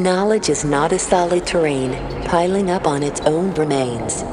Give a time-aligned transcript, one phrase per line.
[0.00, 1.92] Knowledge is not a solid terrain,
[2.24, 4.24] piling up on its own remains.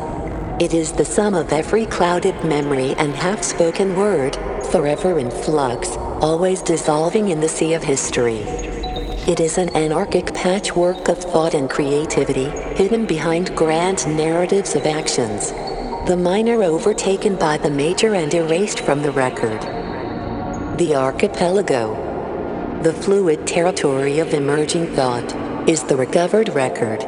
[0.62, 4.38] It is the sum of every clouded memory and half spoken word,
[4.72, 5.89] forever in flux,
[6.22, 8.44] always dissolving in the sea of history.
[9.27, 15.52] It is an anarchic patchwork of thought and creativity, hidden behind grand narratives of actions.
[16.08, 19.59] The minor overtaken by the major and erased from the record.
[20.77, 22.05] The archipelago.
[22.84, 27.03] The fluid territory of emerging thought is the recovered record.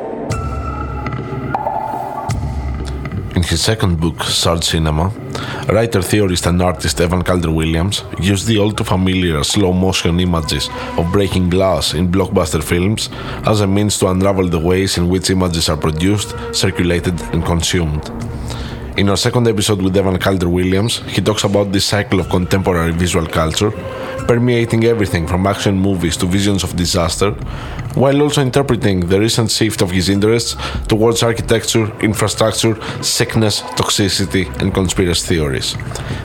[3.33, 5.13] In his second book, Shard Cinema,
[5.69, 10.69] writer, theorist, and artist Evan Calder Williams used the all too familiar slow motion images
[10.97, 13.09] of breaking glass in blockbuster films
[13.45, 18.11] as a means to unravel the ways in which images are produced, circulated, and consumed.
[18.97, 22.91] In our second episode with Evan Calder Williams, he talks about this cycle of contemporary
[22.91, 23.71] visual culture,
[24.27, 27.33] permeating everything from action movies to visions of disaster,
[27.95, 30.55] while also interpreting the recent shift of his interests
[30.87, 35.75] towards architecture, infrastructure, sickness, toxicity, and conspiracy theories.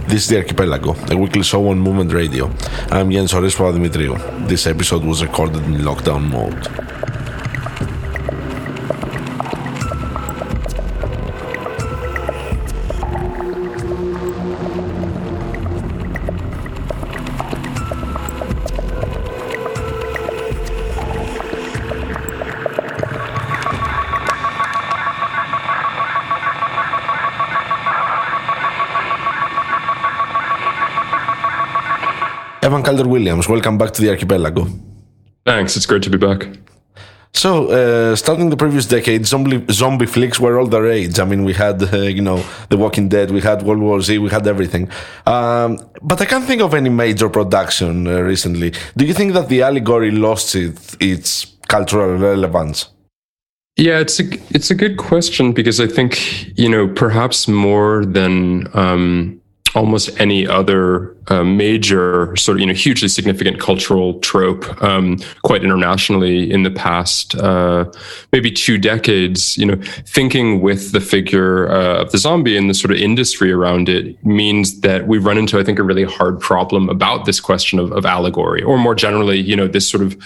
[0.07, 2.51] This is The Archipelago, a weekly show on Movement Radio.
[2.91, 4.48] I'm Jens Oris Dimitriou.
[4.48, 6.83] This episode was recorded in lockdown mode.
[32.84, 34.67] Calder Williams, welcome back to the archipelago.
[35.46, 36.46] Thanks, it's great to be back.
[37.33, 41.18] So, uh, starting the previous decade, zombie, zombie flicks were all the rage.
[41.18, 44.18] I mean, we had, uh, you know, The Walking Dead, we had World War Z,
[44.18, 44.89] we had everything.
[45.27, 48.73] Um, but I can't think of any major production uh, recently.
[48.96, 52.89] Do you think that the allegory lost it, its cultural relevance?
[53.77, 58.68] Yeah, it's a it's a good question because I think you know perhaps more than
[58.73, 59.40] um,
[59.74, 65.64] almost any other uh, major sort of you know hugely significant cultural trope um, quite
[65.64, 67.85] internationally in the past uh,
[68.33, 69.77] maybe two decades you know
[70.07, 74.23] thinking with the figure uh, of the zombie and the sort of industry around it
[74.24, 77.91] means that we run into i think a really hard problem about this question of,
[77.92, 80.17] of allegory or more generally you know this sort of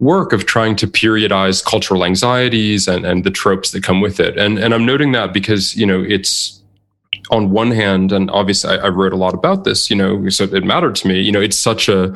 [0.00, 4.38] work of trying to periodize cultural anxieties and, and the tropes that come with it.
[4.38, 6.57] And and i'm noting that because you know it's
[7.30, 10.44] on one hand, and obviously I, I, wrote a lot about this, you know, so
[10.44, 11.20] it mattered to me.
[11.20, 12.14] You know, it's such a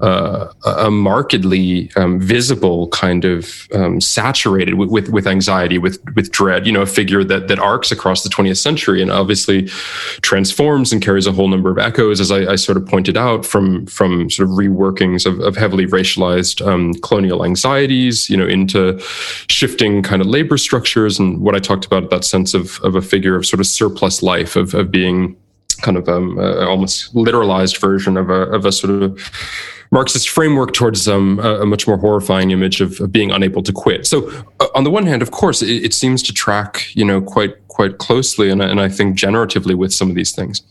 [0.00, 6.30] uh, a markedly um, visible kind of um, saturated with, with, with anxiety, with with
[6.32, 6.66] dread.
[6.66, 9.66] You know, a figure that that arcs across the 20th century and obviously
[10.22, 13.44] transforms and carries a whole number of echoes, as I, I sort of pointed out,
[13.44, 18.98] from from sort of reworkings of, of heavily racialized um, colonial anxieties, you know, into
[19.48, 23.02] shifting kind of labor structures and what I talked about that sense of of a
[23.02, 25.36] figure of sort of surplus life life of, of being
[25.82, 29.30] kind of um, almost literalized version of a, of a sort of
[29.90, 33.72] Marxist framework towards um, a, a, much more horrifying image of, of being unable to
[33.72, 34.06] quit.
[34.06, 34.28] So,
[34.58, 37.54] uh, on the one hand, of course, it, it, seems to track, you know, quite
[37.68, 40.62] quite closely, and, and I think generatively with some of these things.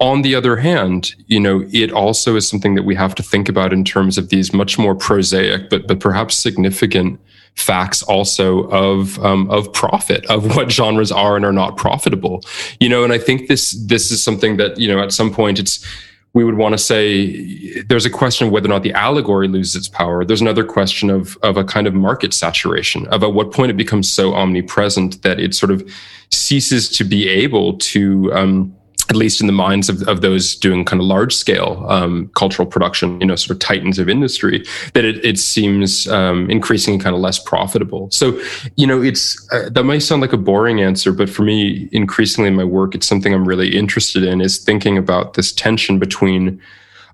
[0.00, 3.48] On the other hand, you know, it also is something that we have to think
[3.48, 7.18] about in terms of these much more prosaic, but but perhaps significant
[7.58, 12.40] facts also of um, of profit of what genres are and are not profitable
[12.78, 15.58] you know and i think this this is something that you know at some point
[15.58, 15.84] it's
[16.34, 19.74] we would want to say there's a question of whether or not the allegory loses
[19.74, 20.24] its power.
[20.24, 23.76] There's another question of of a kind of market saturation, of at what point it
[23.76, 25.82] becomes so omnipresent that it sort of
[26.30, 28.76] ceases to be able to um,
[29.10, 32.66] at least in the minds of, of those doing kind of large scale um, cultural
[32.66, 37.14] production, you know, sort of titans of industry, that it, it seems um, increasingly kind
[37.14, 38.10] of less profitable.
[38.10, 38.38] So,
[38.76, 42.48] you know, it's uh, that might sound like a boring answer, but for me, increasingly
[42.48, 46.60] in my work, it's something I'm really interested in is thinking about this tension between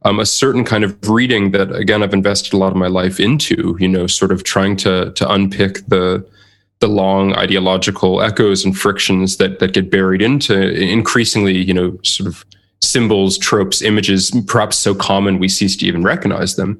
[0.05, 3.20] um, a certain kind of reading that, again, I've invested a lot of my life
[3.20, 6.26] into, you know, sort of trying to to unpick the
[6.84, 12.26] the long ideological echoes and frictions that that get buried into increasingly, you know, sort
[12.26, 12.44] of
[12.82, 16.78] symbols, tropes, images, perhaps so common we cease to even recognize them.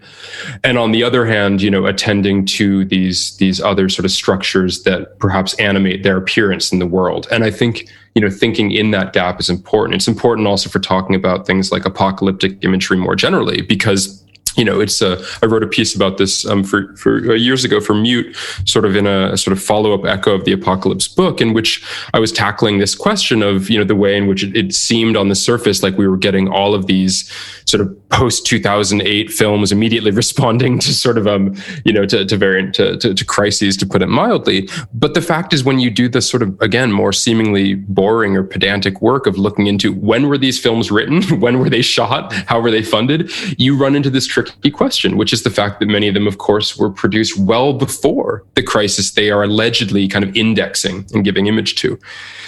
[0.63, 4.83] And on the other hand, you know, attending to these these other sort of structures
[4.83, 7.27] that perhaps animate their appearance in the world.
[7.31, 9.95] And I think, you know, thinking in that gap is important.
[9.95, 14.24] It's important also for talking about things like apocalyptic imagery more generally, because
[14.57, 17.65] you know, it's a, I wrote a piece about this um, for, for uh, years
[17.65, 20.53] ago for Mute, sort of in a, a sort of follow up echo of the
[20.53, 24.27] Apocalypse book, in which I was tackling this question of, you know, the way in
[24.27, 27.31] which it, it, seemed on the surface like we were getting all of these
[27.67, 32.37] sort of post 2008 films immediately responding to sort of um you know to, to
[32.37, 34.69] variant to, to, to crises to put it mildly.
[34.93, 38.45] But the fact is when you do the sort of again more seemingly boring or
[38.45, 42.61] pedantic work of looking into when were these films written when were they shot how
[42.61, 46.09] were they funded you run into this tricky question which is the fact that many
[46.09, 50.35] of them of course were produced well before the crisis they are allegedly kind of
[50.37, 51.99] indexing and giving image to.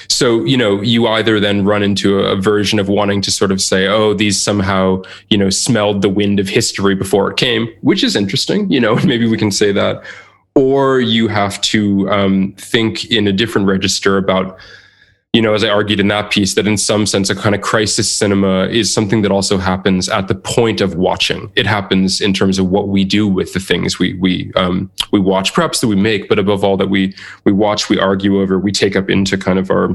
[0.08, 3.60] So, you know, you either then run into a, version of wanting to sort of
[3.60, 8.02] say, oh, these somehow, you know, smelled the wind of history before it came, which
[8.02, 10.02] is interesting, you know, maybe we can say that.
[10.54, 14.58] Or you have to um, think in a different register about
[15.36, 17.60] you know, as I argued in that piece, that in some sense, a kind of
[17.60, 21.52] crisis cinema is something that also happens at the point of watching.
[21.56, 25.20] It happens in terms of what we do with the things we we um, we
[25.20, 27.14] watch, perhaps that we make, but above all, that we
[27.44, 29.90] we watch, we argue over, we take up into kind of our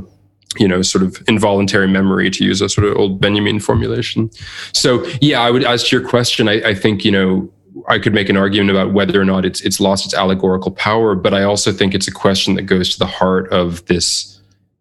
[0.57, 4.29] you know, sort of involuntary memory, to use a sort of old Benjamin formulation.
[4.73, 7.51] So, yeah, I would, as to your question, I, I think you know
[7.87, 11.15] I could make an argument about whether or not it's it's lost its allegorical power,
[11.15, 14.39] but I also think it's a question that goes to the heart of this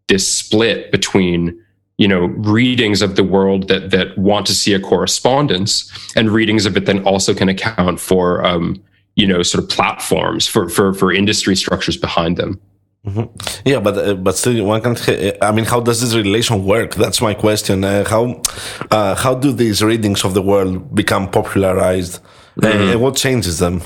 [0.08, 1.58] this split between
[1.98, 6.66] you know readings of the world that that want to see a correspondence and readings
[6.66, 8.82] of it then also can account for um,
[9.16, 12.60] you know sort of platforms for for for industry structures behind them
[13.06, 13.68] mm-hmm.
[13.68, 14.96] Yeah, but uh, but still, one can.
[15.40, 16.94] I mean, how does this relation work?
[16.94, 17.84] That's my question.
[17.84, 18.42] Uh, how
[18.90, 22.20] uh, how do these readings of the world become popularized,
[22.56, 22.92] mm-hmm.
[22.92, 23.82] and what changes them?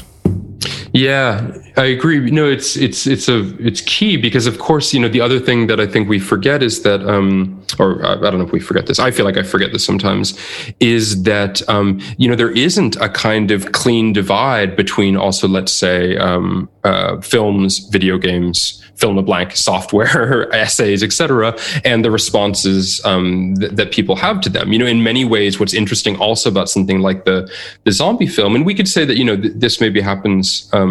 [0.96, 2.30] Yeah, I agree.
[2.30, 5.66] No, it's it's it's a it's key because of course you know the other thing
[5.66, 8.86] that I think we forget is that um or I don't know if we forget
[8.86, 9.00] this.
[9.00, 10.38] I feel like I forget this sometimes
[10.78, 15.72] is that um you know there isn't a kind of clean divide between also let's
[15.72, 22.10] say um uh, films, video games, fill in the blank software, essays, etc., and the
[22.10, 24.72] responses um, th- that people have to them.
[24.72, 27.50] You know, in many ways, what's interesting also about something like the
[27.84, 30.68] the zombie film, and we could say that you know th- this maybe happens.
[30.72, 30.83] Um,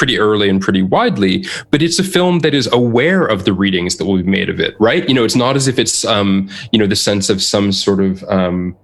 [0.00, 3.96] pretty early and pretty widely, but it's a film that is aware of the readings
[3.96, 5.06] that will be made of it, right?
[5.06, 8.00] You know, it's not as if it's, um, you know, the sense of some sort
[8.00, 8.74] of, um,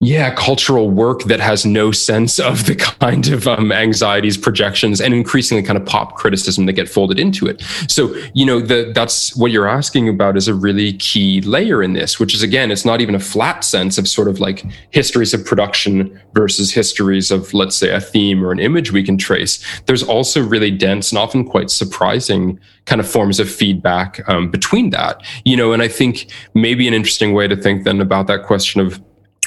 [0.00, 5.14] yeah cultural work that has no sense of the kind of um, anxieties projections and
[5.14, 7.62] increasingly kind of pop criticism that get folded into it.
[7.88, 11.92] So you know the, that's what you're asking about is a really key layer in
[11.92, 15.32] this which is again it's not even a flat sense of sort of like histories
[15.32, 19.64] of production versus histories of let's say a theme or an image we can trace.
[19.86, 24.90] There's also really dense and often quite surprising kind of forms of feedback um, between
[24.90, 28.42] that you know and i think maybe an interesting way to think then about that
[28.42, 29.00] question of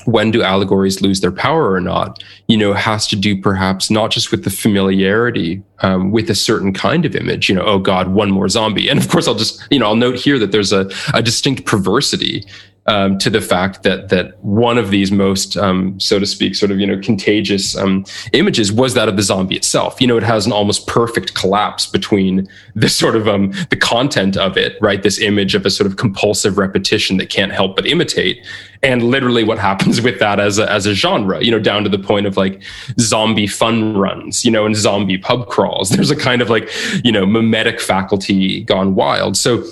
[0.08, 4.10] when do allegories lose their power or not you know has to do perhaps not
[4.10, 8.08] just with the familiarity um, with a certain kind of image you know oh god
[8.08, 8.88] one more zombie.
[8.90, 11.66] And of course i'll just you know i'll note here that there's a, a distinct
[11.66, 12.46] perversity
[12.88, 16.72] um, to the fact that that one of these most, um, so to speak, sort
[16.72, 20.00] of you know contagious um, images was that of the zombie itself.
[20.00, 24.38] You know, it has an almost perfect collapse between the sort of um, the content
[24.38, 25.04] of it, right?
[25.04, 28.46] This image of a sort of compulsive repetition that can't help but imitate,
[28.82, 31.44] and literally what happens with that as a, as a genre.
[31.44, 32.64] You know, down to the point of like
[33.00, 35.90] zombie fun runs, you know, and zombie pub crawls.
[35.98, 36.70] There's a kind of like
[37.04, 39.36] you know mimetic faculty gone wild.
[39.36, 39.66] So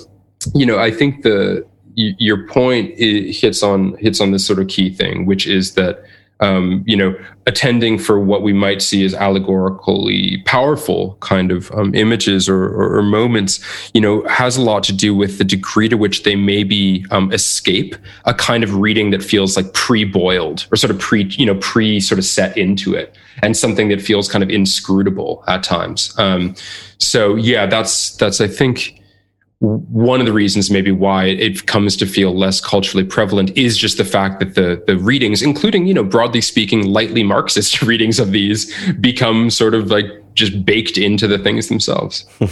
[0.54, 4.90] you know, I think the your point hits on hits on this sort of key
[4.90, 6.04] thing, which is that
[6.40, 11.94] um, you know attending for what we might see as allegorically powerful kind of um,
[11.94, 15.88] images or, or, or, moments, you know, has a lot to do with the degree
[15.88, 20.76] to which they maybe um, escape a kind of reading that feels like pre-boiled or
[20.76, 24.28] sort of pre, you know, pre sort of set into it, and something that feels
[24.28, 26.12] kind of inscrutable at times.
[26.18, 26.56] Um,
[26.98, 29.00] so yeah, that's that's I think
[29.60, 33.96] one of the reasons maybe why it comes to feel less culturally prevalent is just
[33.96, 38.32] the fact that the the readings including you know broadly speaking lightly marxist readings of
[38.32, 40.04] these become sort of like
[40.36, 42.26] just baked into the things themselves.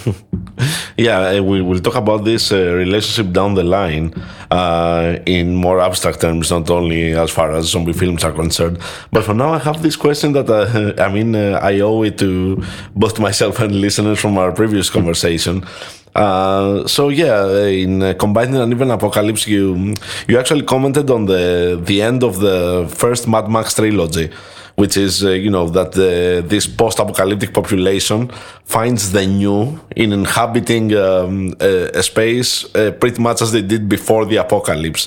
[0.96, 4.14] Yeah we will talk about this uh, relationship down the line
[4.50, 8.78] uh, in more abstract terms not only as far as zombie films are concerned.
[9.10, 12.18] But for now i have this question that uh, i mean uh, i owe it
[12.18, 12.62] to
[12.94, 15.64] both myself and listeners from our previous conversation.
[16.14, 19.94] Uh, so yeah, in uh, Combined and Uneven Apocalypse, you
[20.28, 24.30] you actually commented on the the end of the first Mad Max trilogy,
[24.76, 28.28] which is uh, you know that the, this post-apocalyptic population
[28.64, 33.88] finds the new in inhabiting um, a, a, space uh, pretty much as they did
[33.88, 35.07] before the apocalypse.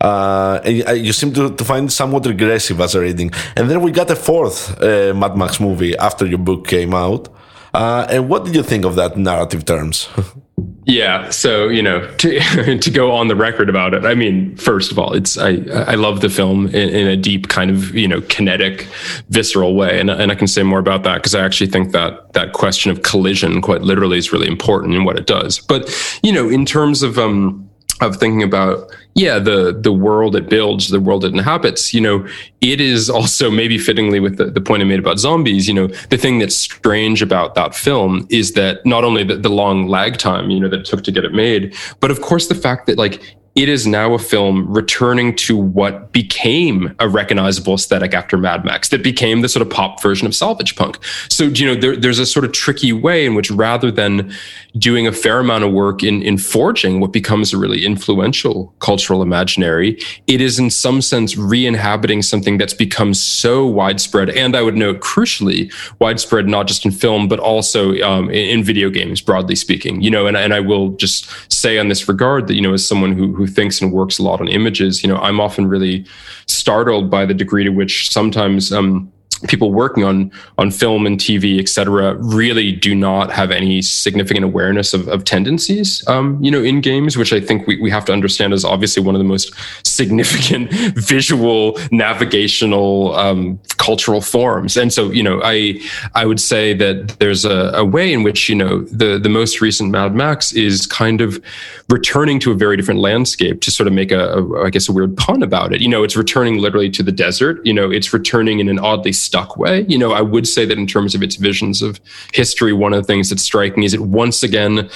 [0.00, 3.30] Uh, you seem to, to, find somewhat regressive as a reading.
[3.56, 7.28] And then we got a fourth uh, Mad Max movie after your book came out.
[7.72, 10.08] Uh, and what did you think of that narrative terms?
[10.86, 14.92] Yeah, so you know, to to go on the record about it, I mean, first
[14.92, 18.06] of all, it's I I love the film in, in a deep kind of you
[18.06, 18.86] know kinetic,
[19.30, 22.34] visceral way, and and I can say more about that because I actually think that
[22.34, 25.58] that question of collision, quite literally, is really important in what it does.
[25.58, 25.90] But
[26.22, 27.63] you know, in terms of um
[28.00, 32.26] of thinking about yeah the the world it builds the world it inhabits you know
[32.60, 35.86] it is also maybe fittingly with the, the point i made about zombies you know
[36.10, 40.16] the thing that's strange about that film is that not only the, the long lag
[40.16, 42.86] time you know that it took to get it made but of course the fact
[42.86, 48.36] that like it is now a film returning to what became a recognizable aesthetic after
[48.36, 50.98] Mad Max, that became the sort of pop version of salvage punk.
[51.30, 54.32] So, you know, there, there's a sort of tricky way in which rather than
[54.76, 59.22] doing a fair amount of work in, in forging what becomes a really influential cultural
[59.22, 64.30] imaginary, it is in some sense re inhabiting something that's become so widespread.
[64.30, 68.64] And I would note, crucially, widespread not just in film, but also um, in, in,
[68.64, 70.00] video games, broadly speaking.
[70.00, 72.86] You know, and, and I will just say on this regard that, you know, as
[72.86, 76.04] someone who, who thinks and works a lot on images, you know, I'm often really
[76.46, 79.12] startled by the degree to which sometimes um,
[79.48, 84.44] people working on on film and TV, et cetera, really do not have any significant
[84.44, 88.04] awareness of, of tendencies, um, you know, in games, which I think we, we have
[88.06, 89.52] to understand is obviously one of the most
[89.86, 94.76] significant visual navigational um, cultural forms.
[94.76, 95.80] And so, you know, I
[96.14, 99.60] I would say that there's a, a way in which you know the the most
[99.60, 101.42] recent Mad Max is kind of
[101.88, 104.92] returning to a very different landscape to sort of make a, a I guess a
[104.92, 105.80] weird pun about it.
[105.80, 107.64] You know, it's returning literally to the desert.
[107.64, 109.84] You know, it's returning in an oddly stuck way.
[109.88, 112.00] You know, I would say that in terms of its visions of
[112.32, 114.88] history, one of the things that's striking is it once again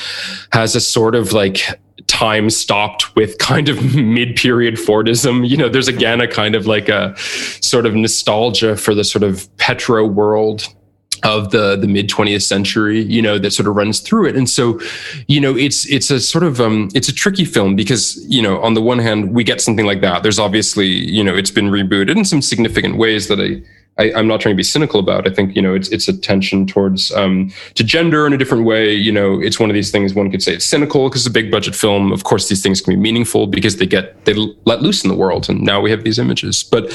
[0.53, 1.59] has a sort of like
[2.07, 5.49] time stopped with kind of mid-period Fordism.
[5.49, 9.25] You know, there's again a kind of like a sort of nostalgia for the sort
[9.25, 10.69] of petro world
[11.25, 14.49] of the the mid 20th century you know that sort of runs through it and
[14.49, 14.79] so
[15.27, 18.61] you know it's it's a sort of um it's a tricky film because you know
[18.63, 21.71] on the one hand we get something like that there's obviously you know it's been
[21.71, 23.61] rebooted in some significant ways that i
[23.99, 25.27] I, am not trying to be cynical about.
[25.27, 28.65] I think you know it's it's a tension towards um, to gender in a different
[28.65, 28.95] way.
[28.95, 30.15] You know, it's one of these things.
[30.15, 32.13] One could say it's cynical because it's a big budget film.
[32.13, 35.17] Of course, these things can be meaningful because they get they let loose in the
[35.17, 36.63] world, and now we have these images.
[36.63, 36.93] But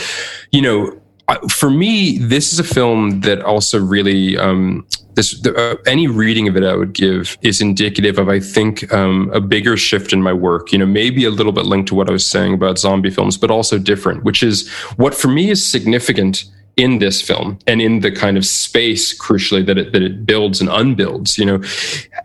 [0.52, 1.02] you know,
[1.50, 6.48] for me, this is a film that also really um, this the, uh, any reading
[6.48, 10.22] of it I would give is indicative of I think um, a bigger shift in
[10.22, 10.72] my work.
[10.72, 13.38] You know, maybe a little bit linked to what I was saying about zombie films,
[13.38, 14.24] but also different.
[14.24, 16.46] Which is what for me is significant
[16.76, 20.60] in this film and in the kind of space crucially that it, that it builds
[20.60, 21.62] and unbuilds you know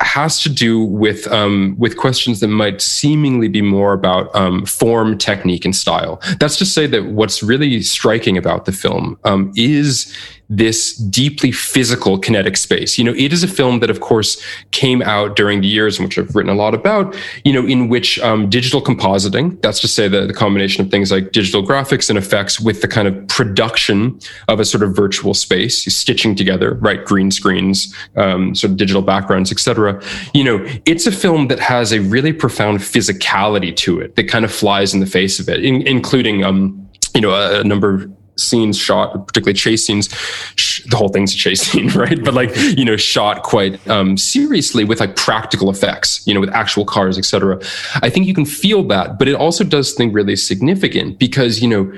[0.01, 5.19] has to do with um, with questions that might seemingly be more about um, form
[5.19, 6.21] technique and style.
[6.41, 10.15] That's to say that what's really striking about the film um, is
[10.49, 12.97] this deeply physical kinetic space.
[12.97, 16.05] You know, it is a film that, of course, came out during the years in
[16.05, 17.15] which I've written a lot about,
[17.45, 21.11] you know, in which um, digital compositing, that's to say the, the combination of things
[21.11, 25.35] like digital graphics and effects with the kind of production of a sort of virtual
[25.35, 30.03] space, stitching together, right, green screens, um, sort of digital backgrounds, etc.
[30.33, 34.45] You know, it's a film that has a really profound physicality to it that kind
[34.47, 37.95] of flies in the face of it, in, including, um, you know, a, a number
[37.95, 40.09] of scenes shot, particularly chase scenes.
[40.57, 42.23] Sh- the whole thing's a chase scene, right?
[42.23, 46.51] But like you know, shot quite um, seriously with like practical effects, you know, with
[46.51, 47.61] actual cars, etc.
[48.03, 51.69] I think you can feel that, but it also does think really significant because you
[51.69, 51.93] know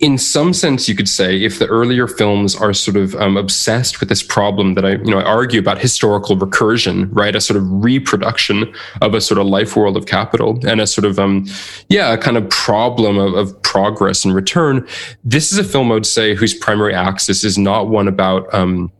[0.00, 4.00] in some sense, you could say if the earlier films are sort of um, obsessed
[4.00, 7.36] with this problem that I, you know, I argue about historical recursion, right?
[7.36, 11.04] A sort of reproduction of a sort of life world of capital and a sort
[11.04, 11.46] of, um,
[11.88, 14.86] yeah, a kind of problem of, of progress and return.
[15.22, 18.90] This is a film I would say whose primary axis is not one about, um,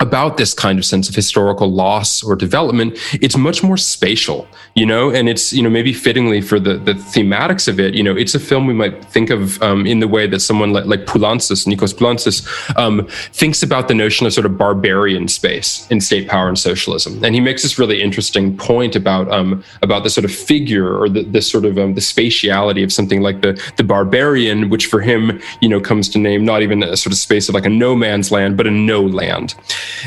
[0.00, 4.84] about this kind of sense of historical loss or development it's much more spatial you
[4.84, 5.10] know?
[5.10, 8.34] And it's you know maybe fittingly for the the thematics of it you know it's
[8.34, 11.66] a film we might think of um, in the way that someone like, like Poulantzas
[11.66, 16.48] Nikos Poulantzas um, thinks about the notion of sort of barbarian space in state power
[16.48, 17.24] and socialism.
[17.24, 21.08] And he makes this really interesting point about um, about the sort of figure or
[21.08, 25.00] the, the sort of um, the spatiality of something like the the barbarian which for
[25.00, 27.70] him you know comes to name not even a sort of space of like a
[27.70, 29.54] no man's land but a no land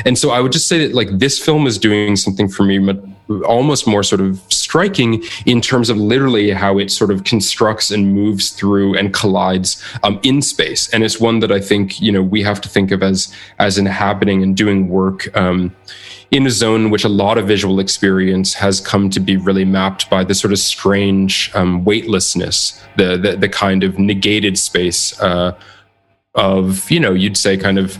[0.04, 2.78] and so I would just say that like this film is doing something for me
[3.44, 8.12] almost more sort of striking in terms of literally how it sort of constructs and
[8.14, 10.88] moves through and collides um, in space.
[10.92, 13.78] And it's one that I think you know we have to think of as as
[13.78, 15.34] inhabiting and doing work.
[15.36, 15.74] Um,
[16.30, 20.08] in a zone which a lot of visual experience has come to be really mapped
[20.08, 25.58] by the sort of strange um, weightlessness, the, the, the kind of negated space uh,
[26.36, 27.98] of you know you'd say kind of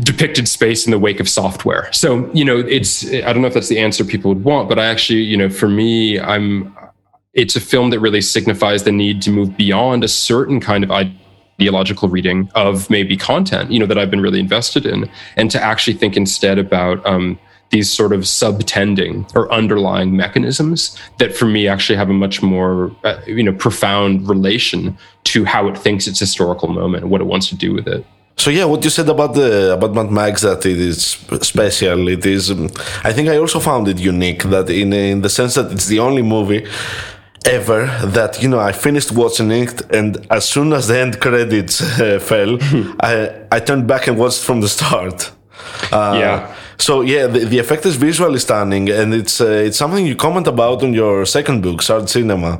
[0.00, 1.92] depicted space in the wake of software.
[1.92, 4.78] So, you know, it's, I don't know if that's the answer people would want, but
[4.78, 6.76] I actually, you know, for me, I'm,
[7.32, 10.90] it's a film that really signifies the need to move beyond a certain kind of
[10.90, 15.62] ideological reading of maybe content, you know, that I've been really invested in, and to
[15.62, 17.38] actually think instead about, um,
[17.70, 22.94] these sort of subtending or underlying mechanisms that for me actually have a much more
[23.02, 27.24] uh, you know profound relation to how it thinks its historical moment and what it
[27.24, 28.04] wants to do with it
[28.36, 32.08] so yeah, what you said about the about Mad Max that it is special.
[32.08, 32.50] It is.
[32.50, 32.68] Um,
[33.04, 36.00] I think I also found it unique that in in the sense that it's the
[36.00, 36.66] only movie
[37.46, 41.80] ever that you know I finished watching it and as soon as the end credits
[42.00, 42.58] uh, fell,
[43.00, 45.30] I I turned back and watched from the start.
[45.92, 46.54] Uh, yeah.
[46.78, 50.46] So yeah, the, the effect is visually stunning, and it's uh, it's something you comment
[50.46, 52.58] about in your second book, Shard Cinema,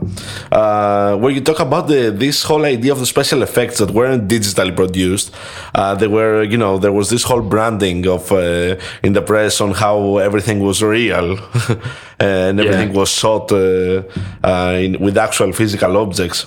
[0.52, 4.28] uh, where you talk about the this whole idea of the special effects that weren't
[4.28, 5.34] digitally produced.
[5.74, 9.60] Uh, they were, you know, there was this whole branding of uh, in the press
[9.60, 11.38] on how everything was real,
[12.18, 12.98] and everything yeah.
[13.00, 14.02] was shot uh,
[14.44, 16.46] uh, in, with actual physical objects.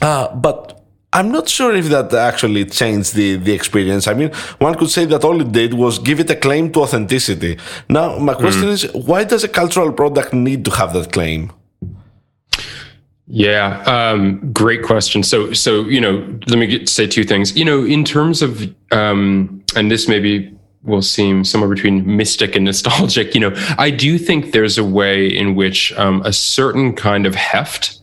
[0.00, 4.06] but I'm not sure if that actually changed the, the experience.
[4.06, 6.80] I mean, one could say that all it did was give it a claim to
[6.80, 7.58] authenticity.
[7.88, 8.72] Now, my question mm.
[8.72, 11.52] is why does a cultural product need to have that claim?
[13.28, 15.22] Yeah, um, great question.
[15.22, 17.56] So, so you know, let me get, say two things.
[17.56, 22.64] You know, in terms of, um, and this maybe will seem somewhere between mystic and
[22.64, 23.34] nostalgic.
[23.34, 27.34] You know, I do think there's a way in which um, a certain kind of
[27.34, 28.00] heft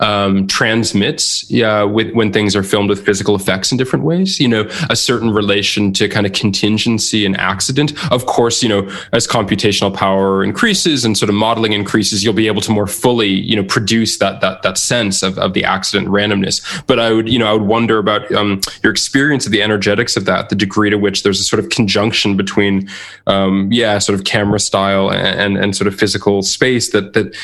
[0.00, 4.40] um, transmits yeah, with, when things are filmed with physical effects in different ways.
[4.40, 7.92] You know, a certain relation to kind of contingency and accident.
[8.10, 12.48] Of course, you know, as computational power increases and sort of modeling increases, you'll be
[12.48, 16.08] able to more fully, you know, produce that that that sense of, of the accident
[16.08, 16.84] randomness.
[16.86, 20.16] But I would, you know, I would wonder about um, your experience of the energetics
[20.16, 22.88] of that, the degree to which there's a sort of conjunction between,
[23.28, 27.34] um, yeah, sort of camera style and, and and sort of physical space that that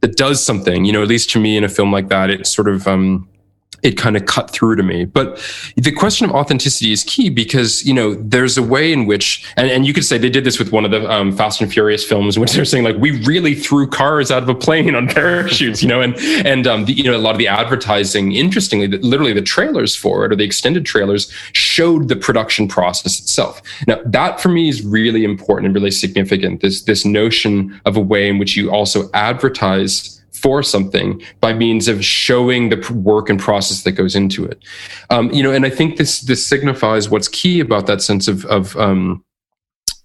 [0.00, 0.84] that does something.
[0.84, 3.28] You know, at least to me in a film like that, it sort of um,
[3.82, 5.04] it kind of cut through to me.
[5.04, 5.38] But
[5.76, 9.70] the question of authenticity is key because, you know, there's a way in which, and,
[9.70, 12.04] and you could say they did this with one of the um, Fast and Furious
[12.04, 15.08] films, in which they're saying like, we really threw cars out of a plane on
[15.14, 16.16] parachutes, you know, and,
[16.46, 19.96] and, um, the, you know, a lot of the advertising, interestingly, the, literally the trailers
[19.96, 23.62] for it or the extended trailers showed the production process itself.
[23.86, 26.60] Now that for me is really important and really significant.
[26.60, 31.88] This, this notion of a way in which you also advertise for something by means
[31.88, 34.62] of showing the work and process that goes into it.
[35.10, 38.44] Um, you know, and I think this this signifies what's key about that sense of
[38.46, 39.24] of um,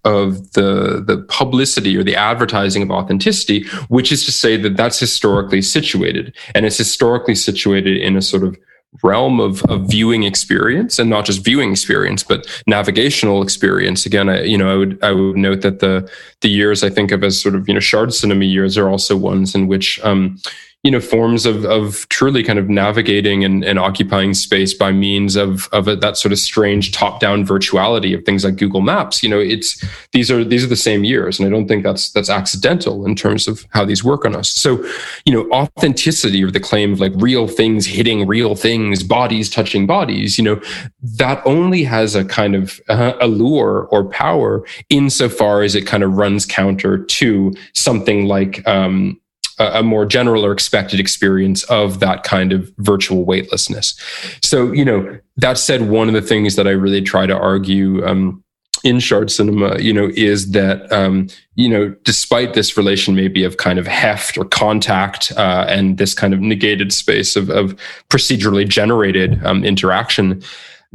[0.04, 5.00] of the the publicity or the advertising of authenticity, which is to say that that's
[5.00, 8.56] historically situated, and it's historically situated in a sort of
[9.04, 14.06] realm of, of viewing experience and not just viewing experience but navigational experience.
[14.06, 16.10] Again I, you know i would i would note that the
[16.42, 19.16] the years i think of as sort of you know shard cinema years are also
[19.18, 20.38] ones in which um
[20.86, 25.36] you know forms of of truly kind of navigating and, and occupying space by means
[25.36, 29.24] of of a, that sort of strange top down virtuality of things like Google Maps.
[29.24, 32.12] You know, it's these are these are the same years, and I don't think that's
[32.12, 34.52] that's accidental in terms of how these work on us.
[34.52, 34.86] So,
[35.26, 39.88] you know, authenticity or the claim of like real things hitting real things, bodies touching
[39.88, 40.38] bodies.
[40.38, 40.62] You know,
[41.02, 46.14] that only has a kind of uh, allure or power insofar as it kind of
[46.14, 49.20] runs counter to something like um,
[49.58, 54.00] a, more general or expected experience of that kind of virtual weightlessness.
[54.42, 58.06] So, you know, that said, one of the things that I really try to argue
[58.06, 58.44] um,
[58.84, 63.58] in shard cinema, you know, is that um, you know, despite this relation maybe of
[63.58, 67.76] kind of heft or contact uh, and this kind of negated space of, of
[68.10, 70.44] procedurally generated um, interaction,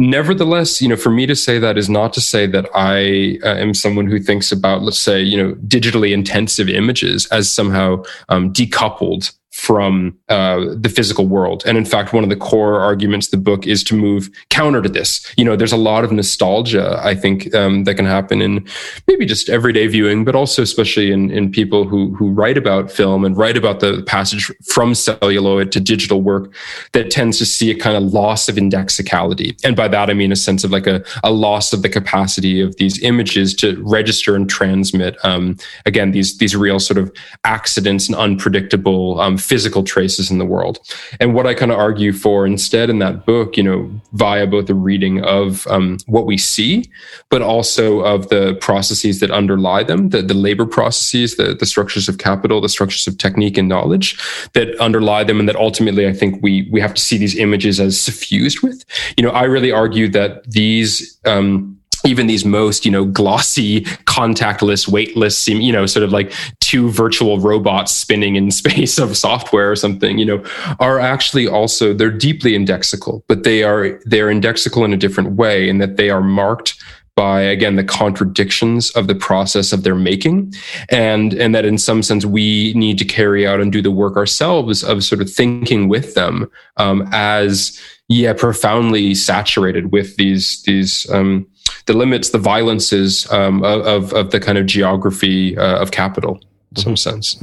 [0.00, 3.56] Nevertheless, you know, for me to say that is not to say that I uh,
[3.56, 8.50] am someone who thinks about, let's say, you know, digitally intensive images as somehow um,
[8.50, 9.30] decoupled
[9.60, 11.62] from uh, the physical world.
[11.66, 14.88] And in fact, one of the core arguments the book is to move counter to
[14.88, 15.30] this.
[15.36, 18.66] You know, there's a lot of nostalgia, I think, um, that can happen in
[19.06, 23.22] maybe just everyday viewing, but also especially in, in people who, who write about film
[23.22, 26.54] and write about the passage from celluloid to digital work
[26.92, 29.54] that tends to see a kind of loss of indexicality.
[29.62, 32.62] And by that, I mean a sense of like a, a loss of the capacity
[32.62, 37.12] of these images to register and transmit, um, again, these, these real sort of
[37.44, 40.78] accidents and unpredictable um, physical traces in the world.
[41.18, 44.66] And what I kind of argue for instead in that book, you know, via both
[44.66, 46.84] the reading of um, what we see,
[47.30, 52.08] but also of the processes that underlie them, the, the labor processes, the, the structures
[52.08, 54.16] of capital, the structures of technique and knowledge
[54.52, 57.80] that underlie them, and that ultimately I think we we have to see these images
[57.80, 58.84] as suffused with.
[59.16, 64.88] You know, I really argue that these um, even these most you know glossy contactless
[64.88, 69.76] weightless you know sort of like two virtual robots spinning in space of software or
[69.76, 70.42] something you know
[70.78, 75.68] are actually also they're deeply indexical but they are they're indexical in a different way
[75.68, 76.74] in that they are marked
[77.16, 80.54] by again the contradictions of the process of their making
[80.88, 84.16] and and that in some sense we need to carry out and do the work
[84.16, 91.10] ourselves of sort of thinking with them um, as yeah profoundly saturated with these these
[91.10, 91.46] um,
[91.90, 96.40] the limits, the violences um, of, of the kind of geography uh, of capital
[96.76, 96.96] some mm-hmm.
[96.96, 97.36] sense.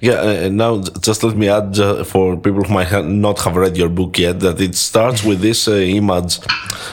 [0.00, 3.56] Yeah, uh, now just let me add uh, for people who might have not have
[3.56, 6.38] read your book yet that it starts with this uh, image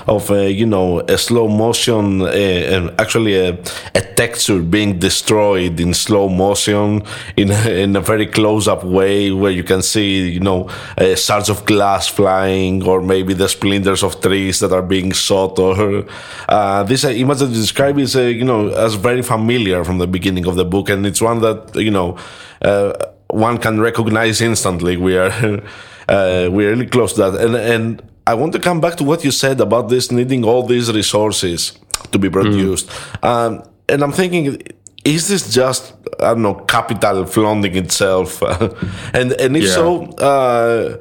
[0.08, 3.50] of uh, you know a slow motion, uh, and actually a,
[3.94, 7.04] a, texture being destroyed in slow motion
[7.36, 10.70] in in a very close up way where you can see you know
[11.18, 16.06] shards of glass flying or maybe the splinters of trees that are being shot or
[16.48, 20.46] uh, this image that you describe is you know as very familiar from the beginning
[20.46, 22.18] of the book and it's one that you know
[22.62, 22.94] uh,
[23.30, 24.98] one can recognize instantly.
[24.98, 25.32] We are
[26.10, 29.24] uh, we're really close to that, and and I want to come back to what
[29.24, 31.78] you said about this needing all these resources
[32.12, 33.24] to be produced, mm.
[33.24, 34.62] um, and I'm thinking.
[35.06, 38.42] Is this just I don't know capital flaunting itself,
[39.14, 39.70] and and if yeah.
[39.70, 40.98] so, uh,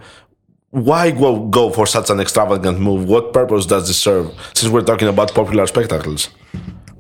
[0.69, 3.09] why go, go for such an extravagant move?
[3.09, 4.31] What purpose does this serve?
[4.53, 6.29] Since we're talking about popular spectacles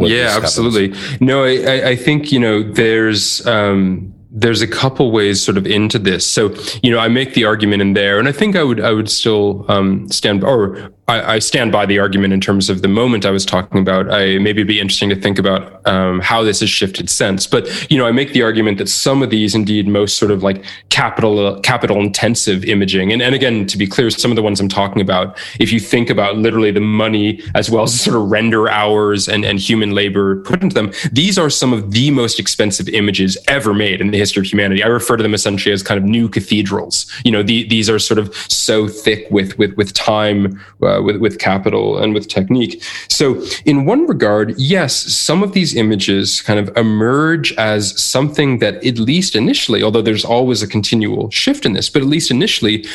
[0.00, 0.94] yeah, absolutely.
[1.20, 5.98] No, I, I think you know there's um, there's a couple ways sort of into
[5.98, 6.26] this.
[6.26, 8.90] So, you know, I make the argument in there, and I think I would I
[8.90, 12.88] would still um, stand or I, I, stand by the argument in terms of the
[12.88, 14.11] moment I was talking about.
[14.11, 17.47] I maybe it'd be interesting to think about um, how this has shifted since.
[17.47, 20.43] But you know, I make the argument that some of these, indeed, most sort of
[20.43, 24.61] like capital capital intensive imaging, and and again, to be clear, some of the ones
[24.61, 28.31] I'm talking about, if you think about literally the money as well as sort of
[28.31, 32.40] render hours and and human labor put into them, these are some of the most
[32.40, 34.83] expensive images ever made in the history of humanity.
[34.83, 37.11] I refer to them essentially as kind of new cathedrals.
[37.25, 40.61] You know, the, these are sort of so thick with with with time.
[40.83, 42.83] Uh, uh, with, with capital and with technique.
[43.09, 48.85] So, in one regard, yes, some of these images kind of emerge as something that,
[48.85, 52.87] at least initially, although there's always a continual shift in this, but at least initially,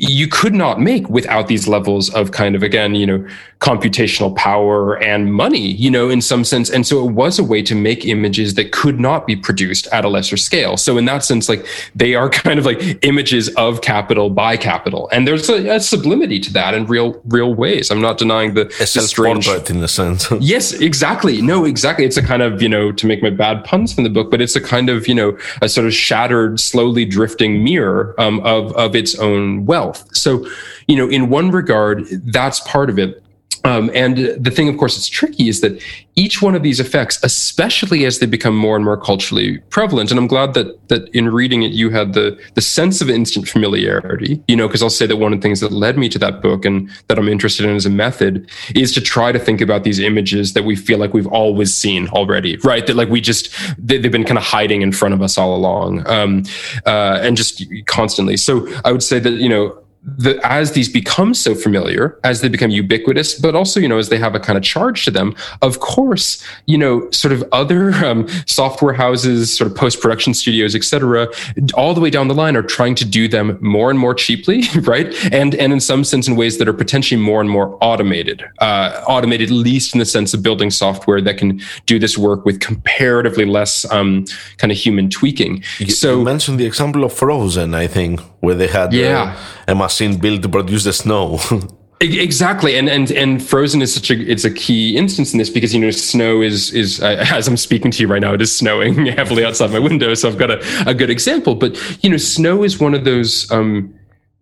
[0.00, 3.26] you could not make without these levels of kind of again you know
[3.58, 6.70] computational power and money you know in some sense.
[6.70, 10.04] And so it was a way to make images that could not be produced at
[10.04, 10.76] a lesser scale.
[10.76, 15.08] So in that sense like they are kind of like images of capital by capital.
[15.10, 17.90] And there's a, a sublimity to that in real real ways.
[17.90, 20.30] I'm not denying the, it's the strange in the sense.
[20.40, 21.42] Yes exactly.
[21.42, 22.04] No exactly.
[22.04, 24.40] It's a kind of you know to make my bad puns from the book but
[24.40, 28.72] it's a kind of you know a sort of shattered slowly drifting mirror um, of
[28.74, 30.16] of its own wealth health.
[30.16, 30.46] So,
[30.86, 33.22] you know, in one regard, that's part of it.
[33.64, 35.82] Um, and the thing, of course, that's tricky is that
[36.14, 40.18] each one of these effects, especially as they become more and more culturally prevalent, and
[40.18, 44.42] I'm glad that that in reading it you had the the sense of instant familiarity.
[44.48, 46.40] You know, because I'll say that one of the things that led me to that
[46.40, 49.84] book and that I'm interested in as a method is to try to think about
[49.84, 52.86] these images that we feel like we've always seen already, right?
[52.86, 55.54] That like we just they, have been kind of hiding in front of us all
[55.54, 56.44] along, um,
[56.86, 58.36] uh, and just constantly.
[58.36, 62.48] So I would say that you know the, as these become so familiar, as they
[62.48, 65.34] become ubiquitous, but also, you know, as they have a kind of charge to them,
[65.60, 70.74] of course, you know, sort of other um, software houses, sort of post production studios,
[70.74, 71.28] et cetera,
[71.74, 74.62] all the way down the line are trying to do them more and more cheaply,
[74.82, 75.14] right?
[75.32, 79.02] And and in some sense, in ways that are potentially more and more automated, uh,
[79.06, 82.60] automated at least in the sense of building software that can do this work with
[82.60, 84.24] comparatively less um,
[84.58, 85.62] kind of human tweaking.
[85.78, 89.34] You, so you mentioned the example of Frozen, I think, where they had yeah.
[89.36, 91.38] Uh, a machine built to produce the snow.
[92.00, 95.74] exactly and and and frozen is such a it's a key instance in this because
[95.74, 98.54] you know snow is is uh, as i'm speaking to you right now it is
[98.54, 102.16] snowing heavily outside my window so i've got a, a good example but you know
[102.16, 103.92] snow is one of those um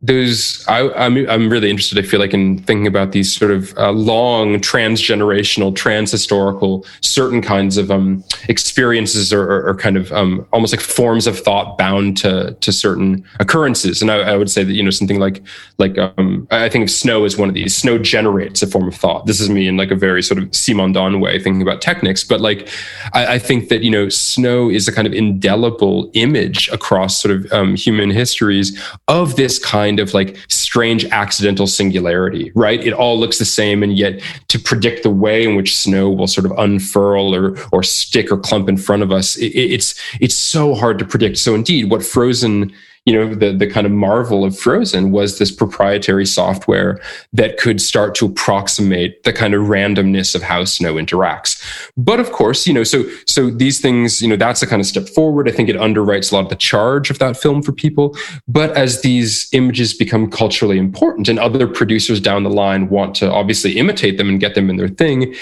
[0.07, 1.99] those I, am I'm, I'm really interested.
[1.99, 7.77] I feel like in thinking about these sort of uh, long transgenerational, transhistorical, certain kinds
[7.77, 12.17] of um, experiences or, or, or, kind of um, almost like forms of thought bound
[12.19, 14.01] to to certain occurrences.
[14.01, 15.43] And I, I would say that you know something like
[15.79, 17.77] like um, I think of snow as one of these.
[17.77, 19.27] Snow generates a form of thought.
[19.27, 22.23] This is me in like a very sort of Simondon way, thinking about techniques.
[22.23, 22.69] But like
[23.13, 27.35] I, I, think that you know snow is a kind of indelible image across sort
[27.35, 32.85] of um, human histories of this kind kind of like strange accidental singularity, right?
[32.85, 36.27] It all looks the same, and yet to predict the way in which snow will
[36.27, 40.37] sort of unfurl or or stick or clump in front of us, it, it's it's
[40.37, 41.39] so hard to predict.
[41.39, 42.73] So indeed, what Frozen
[43.07, 47.01] you know the the kind of marvel of Frozen was this proprietary software
[47.33, 51.63] that could start to approximate the kind of randomness of how snow interacts.
[51.97, 54.87] But of course, you know, so so these things, you know, that's a kind of
[54.87, 55.49] step forward.
[55.49, 58.17] I think it underwrites a lot of the charge of that film for people.
[58.49, 63.33] But as these images become culturally important and other producers down the line want to
[63.33, 65.33] obviously imitate them and get them in their thing,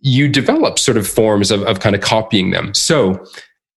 [0.00, 2.72] you develop sort of forms of, of kind of copying them.
[2.72, 3.22] So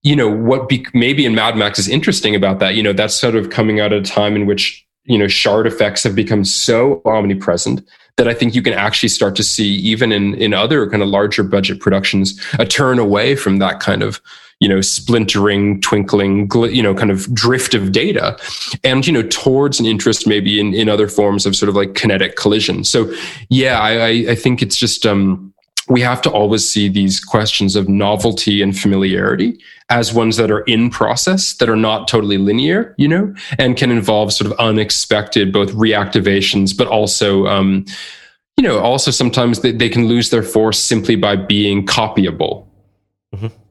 [0.04, 3.16] you know what be, maybe in mad max is interesting about that you know that's
[3.16, 6.46] sort of coming out at a time in which you know shard effects have become
[6.46, 7.82] so omnipresent
[8.18, 11.10] that i think you can actually start to see even in in other kind of
[11.10, 14.22] larger budget productions a turn away from that kind of
[14.60, 18.38] you know splintering twinkling you know kind of drift of data
[18.84, 21.96] and you know towards an interest maybe in in other forms of sort of like
[21.96, 22.84] kinetic collision.
[22.84, 23.14] So
[23.50, 25.53] yeah i i think it's just um
[25.90, 30.62] we have to always see these questions of novelty and familiarity as ones that are
[30.62, 35.52] in process that are not totally linear you know and can involve sort of unexpected
[35.52, 37.86] both reactivations but also um,
[38.58, 42.68] you know also sometimes they, they can lose their force simply by being copyable.
[43.36, 43.63] Mm-hmm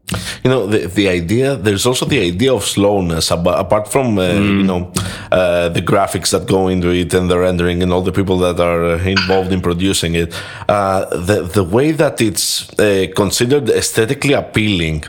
[0.45, 4.59] you know the the idea there's also the idea of slowness apart from uh, mm.
[4.59, 4.93] you know
[5.31, 8.61] uh, the graphics that go into it and the rendering and all the people that
[8.61, 10.35] are uh, involved in producing it
[10.69, 12.47] uh, the the way that it's
[12.79, 15.05] uh, considered aesthetically appealing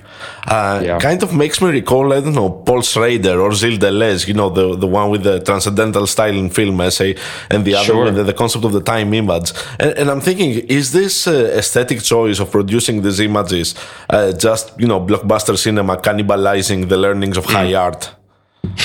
[0.47, 0.99] uh, yeah.
[0.99, 4.49] kind of makes me recall, I don't know, Paul Schrader or Gilles Deleuze, you know,
[4.49, 7.15] the, the one with the transcendental style in film essay
[7.49, 8.11] and the other sure.
[8.11, 9.53] the, the, concept of the time image.
[9.79, 13.75] And, and I'm thinking, is this uh, aesthetic choice of producing these images
[14.09, 18.13] uh, just, you know, blockbuster cinema cannibalizing the learnings of high art?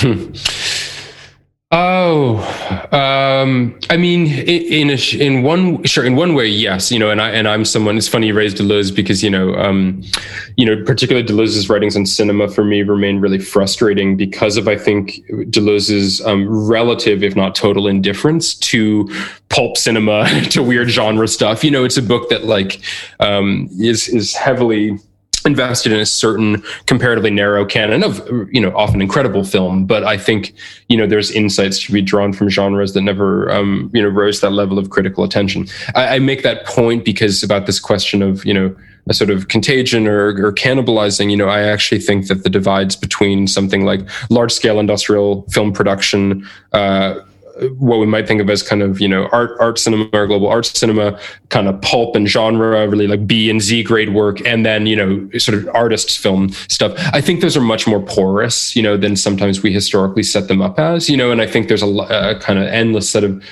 [1.71, 2.39] Oh,
[2.93, 7.21] um, I mean, in a, in one sure in one way, yes, you know, and
[7.21, 7.99] I and I'm someone.
[7.99, 10.03] It's funny you raised Deleuze because you know, um,
[10.57, 14.79] you know, particularly Deleuze's writings on cinema for me remain really frustrating because of I
[14.79, 19.07] think Deleuze's um, relative, if not total, indifference to
[19.51, 21.63] pulp cinema, to weird genre stuff.
[21.63, 22.81] You know, it's a book that like
[23.21, 24.99] um, is is heavily
[25.49, 28.17] invested in a certain comparatively narrow canon of
[28.53, 30.55] you know often incredible film but i think
[30.89, 34.41] you know there's insights to be drawn from genres that never um, you know rose
[34.41, 35.67] that level of critical attention.
[35.95, 38.77] I, I, make that point because about this question of you know
[39.09, 42.95] a sort of contagion or, or cannibalizing you know i actually think that the divides
[42.95, 47.15] between something like large scale industrial film production uh,
[47.79, 50.49] what we might think of as kind of you know art art cinema or global
[50.49, 51.19] art cinema
[51.49, 54.97] kind of pulp and genre really like b and z grade work and then you
[54.97, 56.93] know sort of artist film stuff.
[57.13, 60.63] I think those are much more porous you know than sometimes we historically set them
[60.63, 63.43] up as you know and i think there's a, a kind of endless set of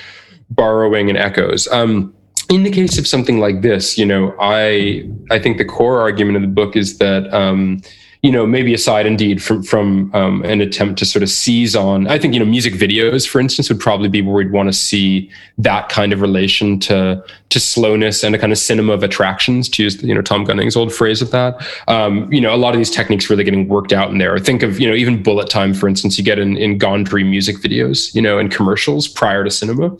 [0.49, 1.67] borrowing and echoes.
[1.67, 2.13] Um,
[2.49, 6.37] in the case of something like this you know i i think the core argument
[6.37, 7.81] of the book is that um,
[8.23, 12.07] you know, maybe aside indeed from from um, an attempt to sort of seize on.
[12.07, 14.73] I think you know, music videos, for instance, would probably be where we'd want to
[14.73, 19.69] see that kind of relation to to slowness and a kind of cinema of attractions,
[19.69, 21.65] to use you know Tom Gunning's old phrase of that.
[21.87, 24.37] Um, you know, a lot of these techniques really getting worked out in there.
[24.39, 27.57] Think of you know even bullet time, for instance, you get in in Gondry music
[27.57, 29.95] videos, you know, and commercials prior to cinema.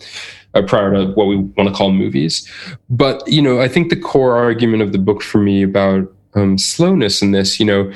[0.53, 2.49] Uh, prior to what we want to call movies.
[2.89, 6.57] But, you know, I think the core argument of the book for me about um,
[6.57, 7.91] slowness in this, you know,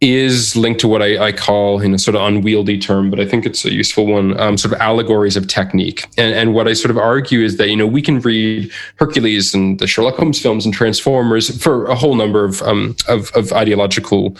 [0.00, 3.24] is linked to what I, I, call in a sort of unwieldy term, but I
[3.24, 6.04] think it's a useful one, um, sort of allegories of technique.
[6.18, 9.54] And, and what I sort of argue is that, you know, we can read Hercules
[9.54, 13.52] and the Sherlock Holmes films and Transformers for a whole number of, um, of, of
[13.52, 14.36] ideological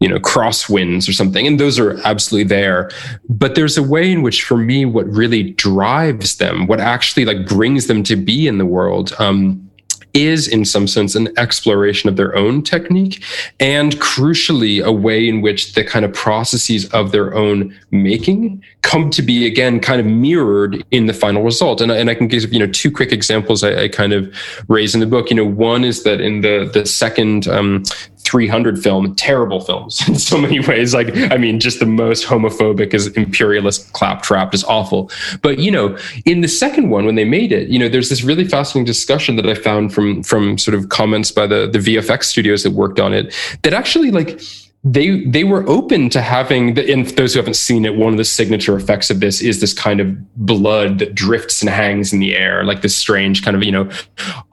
[0.00, 2.90] you know crosswinds or something and those are absolutely there
[3.28, 7.46] but there's a way in which for me what really drives them what actually like
[7.46, 9.69] brings them to be in the world um,
[10.14, 13.22] is, in some sense, an exploration of their own technique,
[13.58, 19.10] and crucially, a way in which the kind of processes of their own making come
[19.10, 21.80] to be again kind of mirrored in the final result.
[21.80, 24.34] And, and I can give you know two quick examples I, I kind of
[24.68, 25.30] raise in the book.
[25.30, 27.84] You know, one is that in the the second um,
[28.24, 30.94] 300 film, terrible films in so many ways.
[30.94, 35.10] Like, I mean, just the most homophobic as imperialist claptrap is awful.
[35.42, 38.22] But, you know, in the second one, when they made it, you know, there's this
[38.22, 42.24] really fascinating discussion that I found from, from sort of comments by the, the VFX
[42.24, 44.40] studios that worked on it that actually like,
[44.82, 48.18] they they were open to having the, and those who haven't seen it one of
[48.18, 52.18] the signature effects of this is this kind of blood that drifts and hangs in
[52.18, 53.90] the air like this strange kind of you know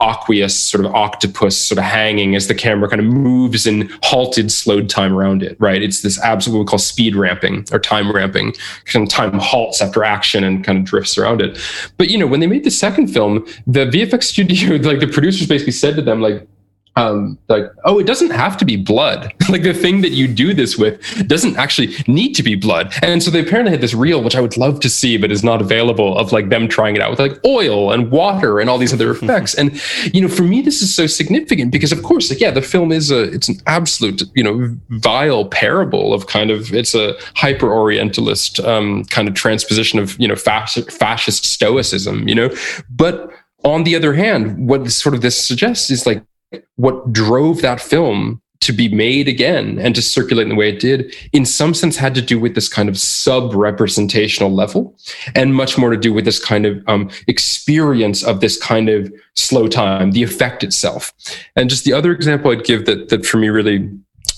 [0.00, 4.52] aqueous sort of octopus sort of hanging as the camera kind of moves in halted
[4.52, 5.82] slowed time around it right?
[5.82, 8.54] It's this absolute we call speed ramping or time ramping.
[8.84, 11.58] Kind of time halts after action and kind of drifts around it.
[11.96, 15.46] But you know when they made the second film the vfx studio like the producers
[15.46, 16.46] basically said to them like
[16.98, 19.32] um, like, oh, it doesn't have to be blood.
[19.48, 22.92] like the thing that you do this with doesn't actually need to be blood.
[23.02, 25.44] And so they apparently had this reel, which I would love to see, but is
[25.44, 28.78] not available, of like them trying it out with like oil and water and all
[28.78, 29.54] these other effects.
[29.54, 29.80] and
[30.12, 32.90] you know, for me, this is so significant because, of course, like, yeah, the film
[32.90, 37.72] is a it's an absolute you know vile parable of kind of it's a hyper
[37.72, 42.26] Orientalist um, kind of transposition of you know fascist, fascist stoicism.
[42.28, 42.50] You know,
[42.90, 43.30] but
[43.64, 46.22] on the other hand, what sort of this suggests is like
[46.76, 50.80] what drove that film to be made again and to circulate in the way it
[50.80, 54.96] did, in some sense, had to do with this kind of sub representational level
[55.34, 59.12] and much more to do with this kind of um, experience of this kind of
[59.34, 61.12] slow time, the effect itself.
[61.54, 63.90] And just the other example I'd give that, that for me really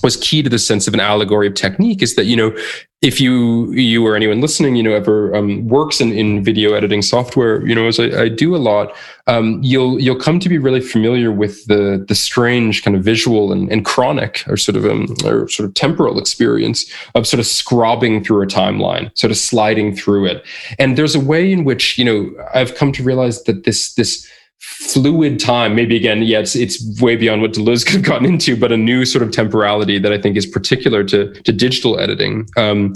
[0.03, 2.55] was key to the sense of an allegory of technique is that you know
[3.01, 7.01] if you you or anyone listening you know ever um, works in, in video editing
[7.01, 8.95] software you know as I, I do a lot
[9.27, 13.51] um, you'll you'll come to be really familiar with the the strange kind of visual
[13.51, 17.45] and, and chronic or sort of um, or sort of temporal experience of sort of
[17.45, 20.45] scrubbing through a timeline sort of sliding through it.
[20.79, 24.27] And there's a way in which you know I've come to realize that this this
[24.61, 25.75] fluid time.
[25.75, 28.77] Maybe again yeah it's, it's way beyond what deleuze could have gotten into but a
[28.77, 32.93] new sort of temporality that i think is particular to, to digital editing um,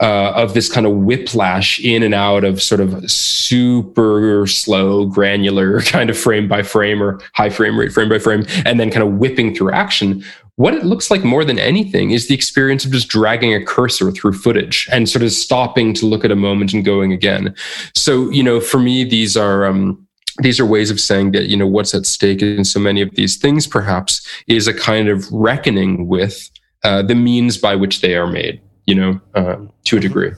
[0.00, 5.80] uh, of this kind of whiplash in and out of sort of super slow granular
[5.94, 9.02] kind of frame by frame or high frame rate frame by frame and then kind
[9.02, 10.22] of whipping through action.
[10.56, 14.12] What it looks like more than anything is the experience of just dragging a cursor
[14.12, 17.54] through footage and sort of stopping to look at a moment and going again.
[17.94, 20.03] So you know for me these are um,
[20.38, 23.14] these are ways of saying that you know what's at stake in so many of
[23.14, 26.50] these things perhaps is a kind of reckoning with
[26.82, 30.32] uh, the means by which they are made you know uh, to a degree.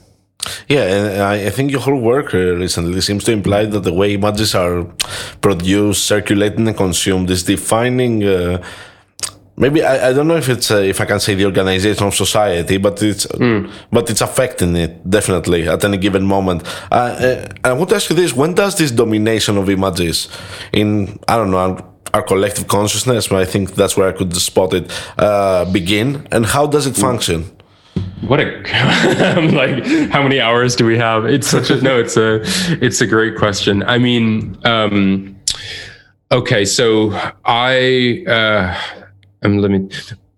[0.69, 4.15] Yeah, and I think your whole work uh, recently seems to imply that the way
[4.15, 4.85] images are
[5.41, 8.63] produced, circulated, and consumed is defining uh,
[9.57, 12.15] maybe I, I don't know if it's uh, if I can say the organization of
[12.15, 13.71] society, but it's mm.
[13.91, 16.63] but it's affecting it definitely at any given moment.
[16.91, 20.29] Uh, uh, I want to ask you this: When does this domination of images
[20.73, 23.29] in I don't know our, our collective consciousness?
[23.29, 26.97] But I think that's where I could spot it uh, begin, and how does it
[26.97, 27.45] function?
[28.27, 28.45] What a
[29.53, 31.25] like how many hours do we have?
[31.27, 31.99] It's such a no.
[31.99, 32.41] It's a
[32.85, 33.83] it's a great question.
[33.83, 34.59] I mean.
[34.65, 35.33] Um,
[36.33, 37.13] Okay, so
[37.45, 38.75] I uh,
[39.47, 39.89] um, let me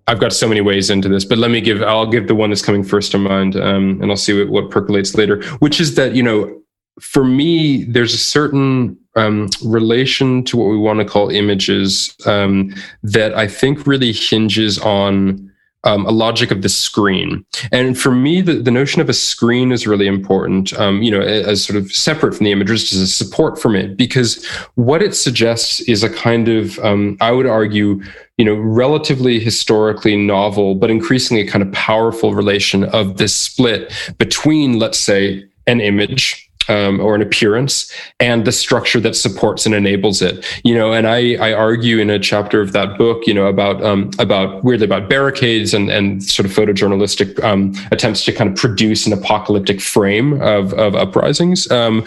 [0.09, 2.49] I've got so many ways into this, but let me give, I'll give the one
[2.49, 5.97] that's coming first to mind, um, and I'll see what, what, percolates later, which is
[5.97, 6.63] that, you know,
[6.99, 12.75] for me, there's a certain um, relation to what we want to call images um,
[13.03, 15.48] that I think really hinges on
[15.85, 17.45] um, a logic of the screen.
[17.71, 21.21] And for me, the, the notion of a screen is really important, um, you know,
[21.21, 25.03] as sort of separate from the image, just as a support from it, because what
[25.03, 28.03] it suggests is a kind of, um, I would argue,
[28.39, 34.79] you know, relatively historically novel, but increasingly kind of powerful relation of this split between,
[34.79, 40.23] let's say, an image um, or an appearance and the structure that supports and enables
[40.23, 40.45] it.
[40.65, 43.83] You know and i i argue in a chapter of that book you know about
[43.83, 48.57] um, about weirdly about barricades and and sort of photojournalistic um, attempts to kind of
[48.57, 52.05] produce an apocalyptic frame of of uprisings um,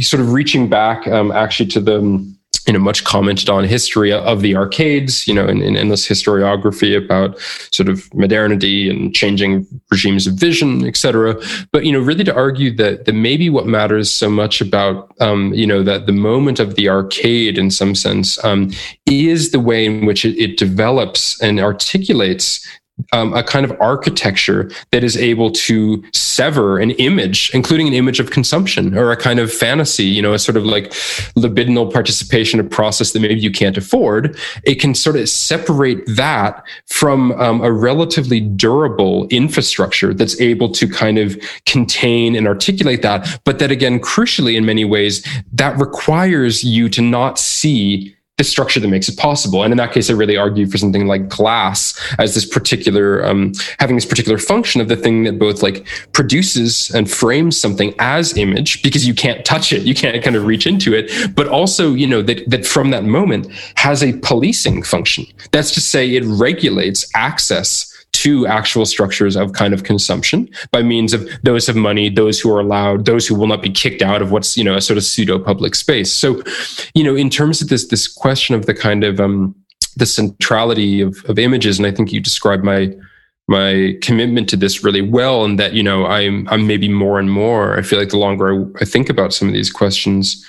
[0.00, 2.37] sort of reaching back um, actually to the
[2.68, 6.96] you know much commented on history of the arcades you know in, in endless historiography
[6.96, 7.38] about
[7.72, 11.34] sort of modernity and changing regimes of vision etc
[11.72, 15.52] but you know really to argue that that maybe what matters so much about um,
[15.54, 18.70] you know that the moment of the arcade in some sense um,
[19.06, 22.64] is the way in which it, it develops and articulates
[23.12, 28.20] um, a kind of architecture that is able to sever an image, including an image
[28.20, 30.90] of consumption or a kind of fantasy, you know, a sort of like
[31.36, 34.38] libidinal participation, a process that maybe you can't afford.
[34.64, 40.88] It can sort of separate that from um, a relatively durable infrastructure that's able to
[40.88, 43.40] kind of contain and articulate that.
[43.44, 48.80] But that, again, crucially, in many ways, that requires you to not see the structure
[48.80, 49.64] that makes it possible.
[49.64, 53.52] And in that case, I really argue for something like glass as this particular, um,
[53.80, 58.36] having this particular function of the thing that both like produces and frames something as
[58.36, 61.94] image because you can't touch it, you can't kind of reach into it, but also,
[61.94, 65.26] you know, that, that from that moment has a policing function.
[65.50, 71.14] That's to say it regulates access to actual structures of kind of consumption by means
[71.14, 74.20] of those of money, those who are allowed, those who will not be kicked out
[74.20, 76.12] of what's you know a sort of pseudo public space.
[76.12, 76.42] So,
[76.94, 79.54] you know, in terms of this this question of the kind of um,
[79.96, 82.92] the centrality of, of images, and I think you described my
[83.46, 87.30] my commitment to this really well, and that you know I'm I'm maybe more and
[87.30, 87.78] more.
[87.78, 90.44] I feel like the longer I, I think about some of these questions,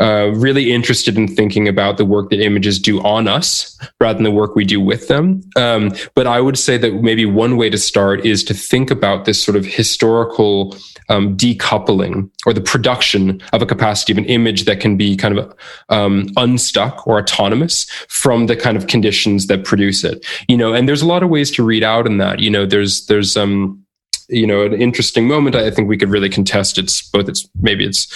[0.00, 4.24] uh, really interested in thinking about the work that images do on us rather than
[4.24, 5.40] the work we do with them.
[5.56, 9.24] Um, but I would say that maybe one way to start is to think about
[9.24, 10.76] this sort of historical
[11.08, 15.38] um, decoupling or the production of a capacity of an image that can be kind
[15.38, 15.54] of
[15.88, 20.24] um, unstuck or autonomous from the kind of conditions that produce it.
[20.48, 22.40] You know, and there's a lot of ways to read out in that.
[22.40, 23.84] You know, there's there's um
[24.28, 25.56] you know an interesting moment.
[25.56, 28.06] I think we could really contest it's both it's maybe it's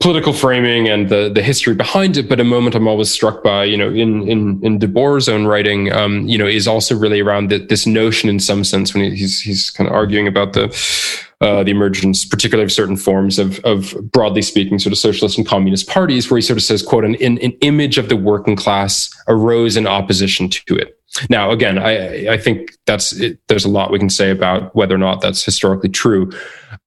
[0.00, 2.28] political framing and the the history behind it.
[2.28, 5.92] But a moment I'm always struck by, you know, in in in Debord's own writing,
[5.92, 9.40] um, you know, is also really around the, this notion, in some sense, when he's
[9.40, 10.64] he's kind of arguing about the
[11.40, 15.46] uh, the emergence, particularly of certain forms of, of broadly speaking, sort of socialist and
[15.46, 19.10] communist parties, where he sort of says, "quote an, an image of the working class
[19.28, 20.95] arose in opposition to it."
[21.30, 24.94] Now, again, I I think that's it, there's a lot we can say about whether
[24.94, 26.30] or not that's historically true.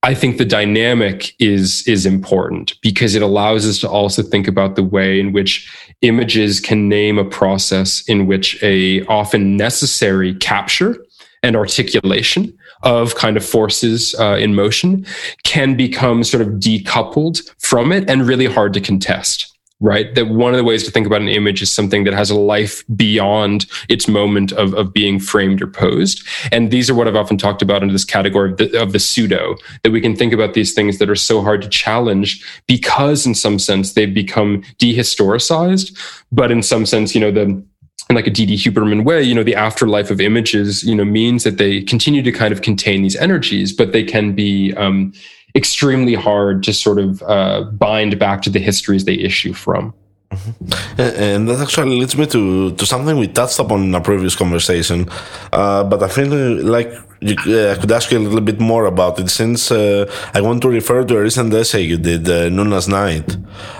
[0.02, 4.76] I think the dynamic is is important because it allows us to also think about
[4.76, 5.70] the way in which
[6.02, 10.96] images can name a process in which a often necessary capture
[11.42, 15.04] and articulation of kind of forces uh, in motion
[15.44, 19.49] can become sort of decoupled from it and really hard to contest
[19.80, 20.14] right?
[20.14, 22.38] That one of the ways to think about an image is something that has a
[22.38, 26.26] life beyond its moment of, of being framed or posed.
[26.52, 28.98] And these are what I've often talked about under this category of the, of the
[28.98, 33.24] pseudo, that we can think about these things that are so hard to challenge because
[33.26, 35.96] in some sense they've become dehistoricized,
[36.30, 37.62] but in some sense, you know, the
[38.10, 41.58] in like a Didi-Huberman way, you know, the afterlife of images, you know, means that
[41.58, 45.12] they continue to kind of contain these energies, but they can be um,
[45.54, 49.94] extremely hard to sort of uh, bind back to the histories they issue from.
[50.30, 51.00] Mm-hmm.
[51.00, 55.08] And that actually leads me to, to something we touched upon in a previous conversation,
[55.52, 56.28] uh, but I feel
[56.64, 60.10] like you, uh, I could ask you a little bit more about it since uh,
[60.32, 63.36] I want to refer to a recent essay you did, uh, Nuna's Night,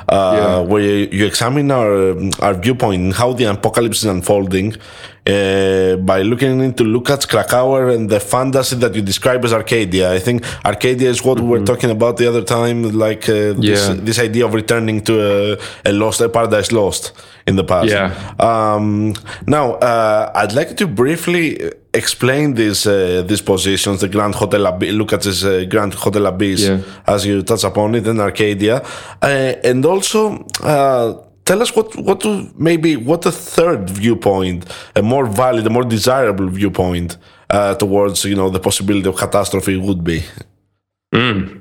[0.09, 0.61] uh, yeah.
[0.61, 4.77] where you, you, examine our, our viewpoint and how the apocalypse is unfolding
[5.27, 10.13] uh, by looking into Lukács Kracauer and the fantasy that you describe as Arcadia.
[10.13, 11.47] I think Arcadia is what mm-hmm.
[11.47, 11.65] we were mm-hmm.
[11.65, 13.95] talking about the other time, like uh, this, yeah.
[13.95, 17.13] this idea of returning to a, a, lost, a paradise lost
[17.47, 17.89] in the past.
[17.89, 18.35] Yeah.
[18.39, 19.15] Um,
[19.47, 24.93] now, uh, I'd like to briefly explain these uh, these positions, the Grand Hotel Abyss,
[24.95, 26.81] Lukács's uh, Grand Hotel Abyss, yeah.
[27.07, 28.83] as you touch upon it, and Arcadia,
[29.23, 30.47] uh, and also
[31.45, 32.25] tell us what what
[32.57, 34.65] maybe what a third viewpoint,
[34.95, 37.17] a more valid, a more desirable viewpoint
[37.51, 40.23] uh, towards you know the possibility of catastrophe would be.
[41.15, 41.60] Mm.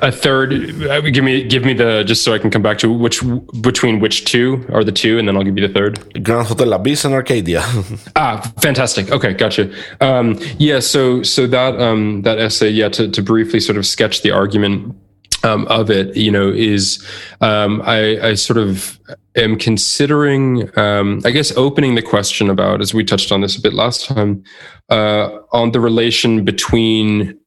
[0.00, 0.52] A third,
[0.84, 3.22] uh, give me give me the just so I can come back to which
[3.60, 6.22] between which two are the two, and then I'll give you the third.
[6.22, 7.62] Grand Hotel Abyss and Arcadia.
[8.16, 9.10] ah, fantastic.
[9.10, 9.72] Okay, gotcha.
[10.00, 14.22] Um, yeah, so so that um, that essay, yeah, to to briefly sort of sketch
[14.22, 14.94] the argument
[15.44, 17.04] um, of it, you know, is
[17.40, 18.98] um, I, I, sort of
[19.36, 23.60] am considering, um, I guess, opening the question about, as we touched on this a
[23.60, 24.42] bit last time,
[24.88, 27.38] uh, on the relation between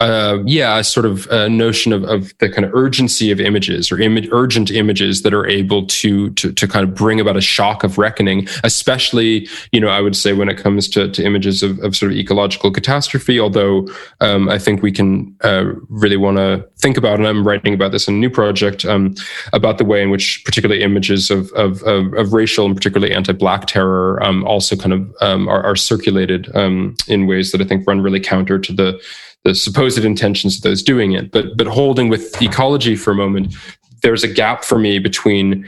[0.00, 3.90] uh, yeah, a sort of a notion of, of the kind of urgency of images
[3.90, 7.40] or image, urgent images that are able to, to, to kind of bring about a
[7.40, 11.64] shock of reckoning, especially, you know, I would say when it comes to, to images
[11.64, 13.88] of, of sort of ecological catastrophe, although
[14.20, 17.90] um, I think we can uh, really want to think about, and I'm writing about
[17.90, 19.16] this in a new project, um,
[19.52, 23.66] about the way in which particularly images of, of, of, of racial and particularly anti-black
[23.66, 27.84] terror um, also kind of um, are, are circulated um, in ways that I think
[27.84, 29.02] run really counter to the
[29.48, 31.30] the supposed intentions of those doing it.
[31.30, 33.54] But but holding with ecology for a moment,
[34.02, 35.64] there's a gap for me between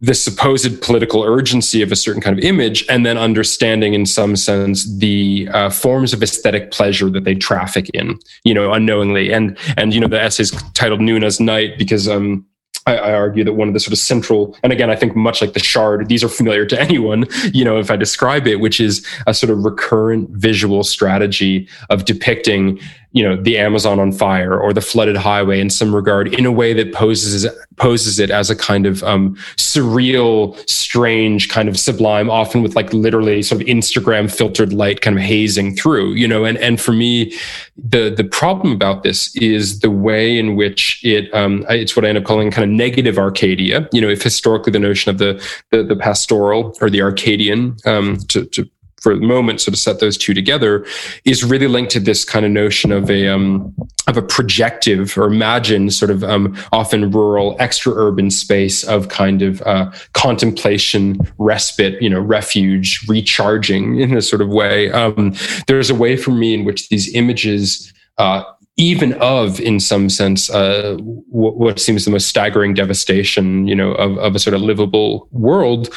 [0.00, 4.34] the supposed political urgency of a certain kind of image and then understanding in some
[4.34, 9.58] sense the uh, forms of aesthetic pleasure that they traffic in you know unknowingly and
[9.76, 12.46] and you know the essay is titled nuna's night because um
[12.86, 15.40] I, I, argue that one of the sort of central, and again, I think much
[15.40, 18.80] like the shard, these are familiar to anyone, you know, if I describe it, which
[18.80, 22.80] is a sort of recurrent visual strategy of depicting
[23.14, 26.52] you know the Amazon on fire or the flooded highway in some regard in a
[26.52, 27.46] way that poses
[27.76, 32.92] poses it as a kind of um, surreal, strange, kind of sublime, often with like
[32.92, 36.44] literally sort of Instagram filtered light kind of hazing through, you know.
[36.44, 37.32] And and for me,
[37.76, 42.08] the the problem about this is the way in which it um, it's what I
[42.08, 43.88] end up calling kind of negative Arcadia.
[43.92, 45.40] You know, if historically the notion of the
[45.70, 48.68] the, the pastoral or the Arcadian um, to, to
[49.04, 50.84] for the moment, sort of set those two together,
[51.26, 53.74] is really linked to this kind of notion of a um,
[54.08, 59.42] of a projective or imagined sort of um, often rural, extra urban space of kind
[59.42, 64.90] of uh, contemplation, respite, you know, refuge, recharging in a sort of way.
[64.90, 65.34] Um,
[65.66, 68.42] there's a way for me in which these images uh,
[68.76, 73.92] even of, in some sense, uh, what, what, seems the most staggering devastation, you know,
[73.92, 75.94] of, of a sort of livable world,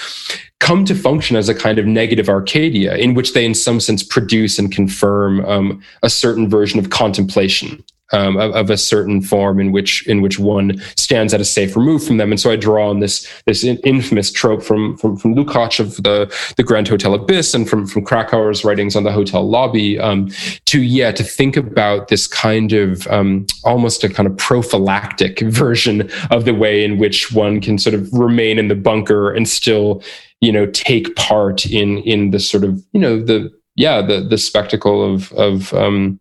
[0.59, 4.03] come to function as a kind of negative Arcadia, in which they, in some sense,
[4.03, 9.59] produce and confirm um, a certain version of contemplation um, of, of, a certain form
[9.59, 12.31] in which in which one stands at a safe remove from them.
[12.31, 16.33] And so I draw on this this infamous trope from from from Lukács of the
[16.55, 20.29] the Grand Hotel Abyss and from from Kracauer's writings on the hotel lobby um,
[20.65, 26.09] to yeah to think about this kind of um, almost a kind of prophylactic version
[26.31, 30.01] of the way in which one can sort of remain in the bunker and still
[30.39, 34.37] you know take part in in the sort of you know the yeah the the
[34.37, 36.19] spectacle of of um,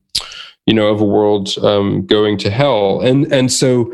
[0.67, 3.01] you know, of a world um, going to hell.
[3.01, 3.93] And and so,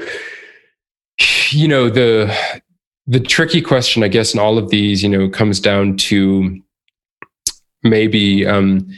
[1.51, 2.35] you know, the
[3.07, 6.61] the tricky question, I guess, in all of these, you know, comes down to
[7.83, 8.89] maybe um,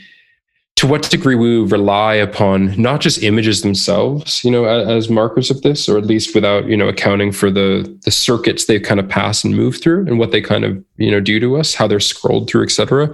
[0.75, 5.61] to what degree we rely upon not just images themselves, you know, as, markers of
[5.61, 9.07] this, or at least without, you know, accounting for the the circuits they kind of
[9.07, 11.87] pass and move through, and what they kind of, you know, do to us, how
[11.87, 13.13] they're scrolled through, etc.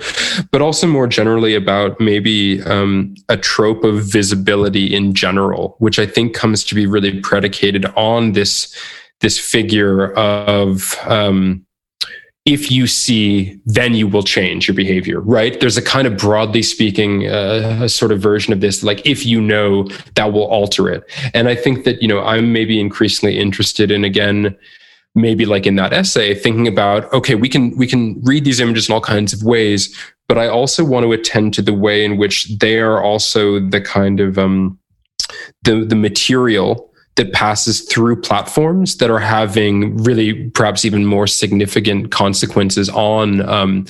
[0.51, 6.07] But also more generally about maybe um, a trope of visibility in general, which I
[6.07, 8.75] think comes to be really predicated on this
[9.19, 11.63] this figure of um,
[12.45, 15.59] if you see, then you will change your behavior, right?
[15.59, 19.39] There's a kind of broadly speaking, uh, sort of version of this, like if you
[19.39, 21.03] know, that will alter it.
[21.35, 24.57] And I think that, you know, I'm maybe increasingly interested in, again,
[25.13, 28.89] maybe like in that essay, thinking about, okay, we can, we can read these images
[28.89, 29.95] in all kinds of ways,
[30.27, 33.81] but I also want to attend to the way in which they are also the
[33.81, 34.79] kind of, um,
[35.63, 42.11] the, the material that passes through platforms that are having really perhaps even more significant
[42.11, 43.85] consequences on um,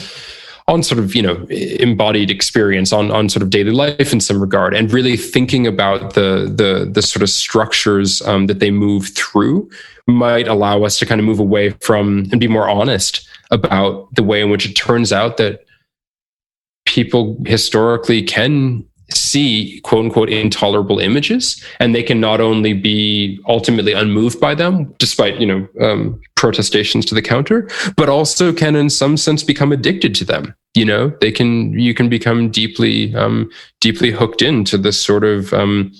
[0.67, 4.39] on sort of you know embodied experience on on sort of daily life in some
[4.39, 9.09] regard and really thinking about the the the sort of structures um, that they move
[9.09, 9.69] through
[10.07, 14.23] might allow us to kind of move away from and be more honest about the
[14.23, 15.65] way in which it turns out that
[16.85, 18.83] people historically can
[19.15, 24.93] see quote unquote intolerable images and they can not only be ultimately unmoved by them
[24.97, 29.71] despite you know um, protestations to the counter but also can in some sense become
[29.71, 30.55] addicted to them.
[30.73, 33.51] You know they can you can become deeply um,
[33.81, 35.91] deeply hooked into this sort of um,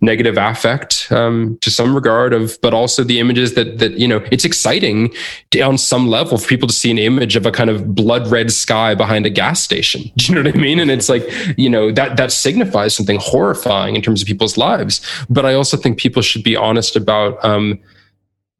[0.00, 4.24] negative affect um, to some regard of, but also the images that that you know
[4.30, 5.12] it's exciting
[5.50, 8.26] to, on some level for people to see an image of a kind of blood
[8.28, 10.02] red sky behind a gas station.
[10.16, 10.78] Do you know what I mean?
[10.78, 11.24] And it's like
[11.56, 15.00] you know that that signifies something horrifying in terms of people's lives.
[15.28, 17.80] But I also think people should be honest about um,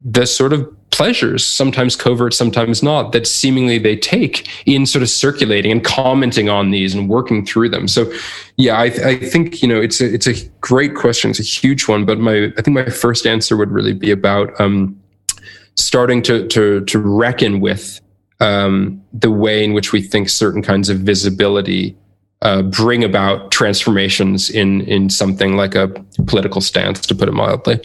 [0.05, 5.09] the sort of pleasures, sometimes covert, sometimes not, that seemingly they take in sort of
[5.09, 7.87] circulating and commenting on these and working through them.
[7.87, 8.13] So,
[8.55, 11.31] yeah, I, I think you know it's a it's a great question.
[11.31, 14.57] It's a huge one, but my I think my first answer would really be about
[14.61, 14.97] um,
[15.75, 17.99] starting to to to reckon with
[18.39, 21.97] um, the way in which we think certain kinds of visibility
[22.41, 25.87] uh, bring about transformations in in something like a
[26.27, 27.81] political stance, to put it mildly.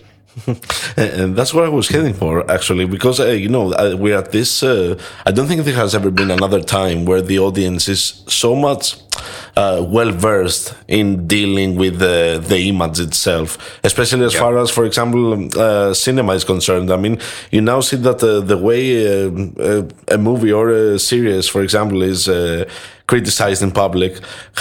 [0.96, 4.32] And that's what I was heading for, actually, because uh, you know uh, we're at
[4.32, 4.62] this.
[4.62, 8.54] Uh, I don't think there has ever been another time where the audience is so
[8.54, 8.96] much
[9.56, 14.40] uh, well versed in dealing with the the image itself, especially as yeah.
[14.40, 16.90] far as, for example, um, uh, cinema is concerned.
[16.90, 17.18] I mean,
[17.50, 19.04] you now see that uh, the way
[20.08, 22.28] a movie or a series, for example, is
[23.10, 24.12] criticized in public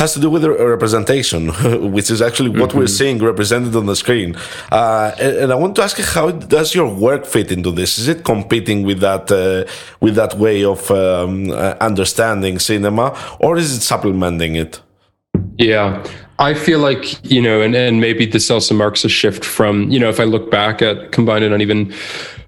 [0.02, 1.42] has to do with representation,
[1.96, 2.80] which is actually what mm-hmm.
[2.80, 4.30] we're seeing represented on the screen.
[4.72, 8.00] Uh, and, and, I want to ask you, how does your work fit into this?
[8.00, 9.70] Is it competing with that uh,
[10.04, 13.08] with that way of um, uh, understanding cinema,
[13.40, 14.82] or is it supplementing it?
[15.72, 16.04] Yeah,
[16.40, 20.00] I feel like, you know, and, and maybe this also marks a shift from, you
[20.00, 21.94] know, if I look back at Combined and Uneven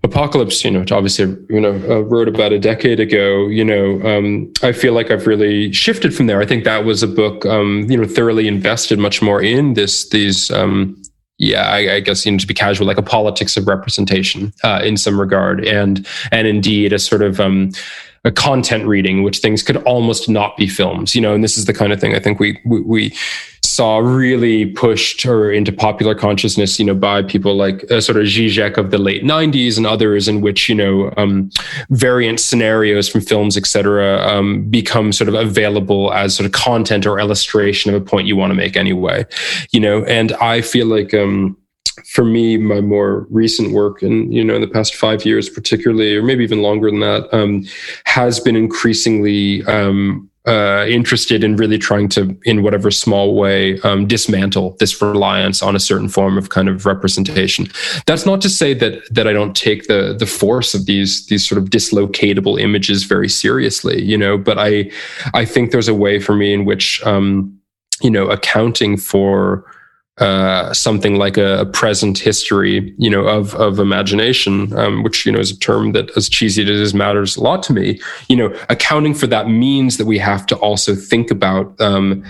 [0.04, 4.02] Apocalypse, you know, which obviously, you know, uh, wrote about a decade ago, you know,
[4.04, 6.42] um, I feel like I've really shifted from there.
[6.42, 10.08] I think that was a book, um, you know, thoroughly invested much more in this,
[10.08, 11.00] these, um,
[11.38, 14.80] yeah, I, I, guess you know to be casual, like a politics of representation uh,
[14.84, 17.72] in some regard, and and indeed a sort of um,
[18.24, 21.34] a content reading, which things could almost not be films, you know.
[21.34, 23.18] And this is the kind of thing I think we we, we
[23.72, 28.26] saw really pushed or into popular consciousness, you know, by people like uh, sort of
[28.26, 31.50] Zizek of the late '90s and others, in which you know um,
[31.90, 37.20] variant scenarios from films, etc., um, become sort of available as sort of content or
[37.20, 39.26] illustration of a point you want to make anyway,
[39.72, 40.04] you know.
[40.06, 41.14] And I feel like.
[41.14, 41.58] Um,
[42.06, 46.16] for me, my more recent work, and you know, in the past five years, particularly,
[46.16, 47.66] or maybe even longer than that, um,
[48.06, 54.08] has been increasingly um, uh, interested in really trying to, in whatever small way, um,
[54.08, 57.68] dismantle this reliance on a certain form of kind of representation.
[58.08, 61.48] That's not to say that that I don't take the the force of these these
[61.48, 64.38] sort of dislocatable images very seriously, you know.
[64.38, 64.90] But I
[65.34, 67.56] I think there's a way for me in which um,
[68.02, 69.66] you know accounting for
[70.18, 75.32] uh, something like a, a, present history, you know, of of imagination, um, which you
[75.32, 78.00] know is a term that, as cheesy as it is, matters a lot to me.
[78.28, 82.24] You know, accounting for that means that we have to also think about um,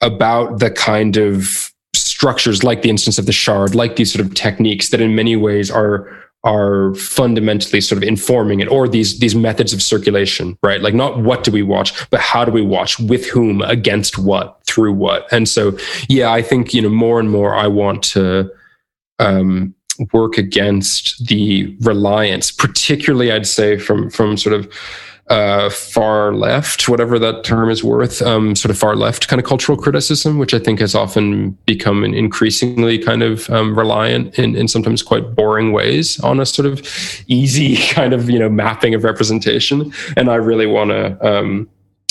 [0.00, 4.34] about the kind of structures, like the instance of the shard, like these sort of
[4.34, 6.08] techniques that, in many ways, are
[6.44, 11.18] are fundamentally sort of informing it or these these methods of circulation right like not
[11.18, 15.32] what do we watch but how do we watch with whom against what through what
[15.32, 15.76] and so
[16.08, 18.50] yeah i think you know more and more i want to
[19.20, 19.74] um,
[20.12, 24.68] work against the reliance particularly i'd say from from sort of
[25.28, 29.46] uh, far left, whatever that term is worth, um, sort of far left kind of
[29.46, 34.54] cultural criticism, which I think has often become an increasingly kind of um, reliant in,
[34.54, 36.86] in sometimes quite boring ways on a sort of
[37.26, 39.92] easy kind of you know mapping of representation.
[40.16, 41.70] And I really want to um,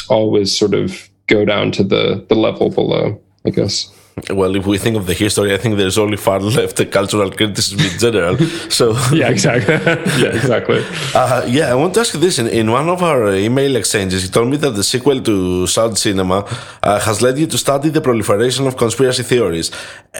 [0.09, 3.91] always sort of go down to the the level below, I guess
[4.30, 7.80] well, if we think of the history, I think there's only far left cultural criticism
[7.80, 8.38] in general.
[8.70, 9.74] So yeah, exactly.
[10.24, 10.84] yeah, exactly.
[11.16, 12.39] Uh, yeah, I want to ask you this.
[12.39, 15.97] In, in one of our email exchanges, you told me that the sequel to Shard
[15.97, 16.45] Cinema
[16.84, 19.72] uh, has led you to study the proliferation of conspiracy theories.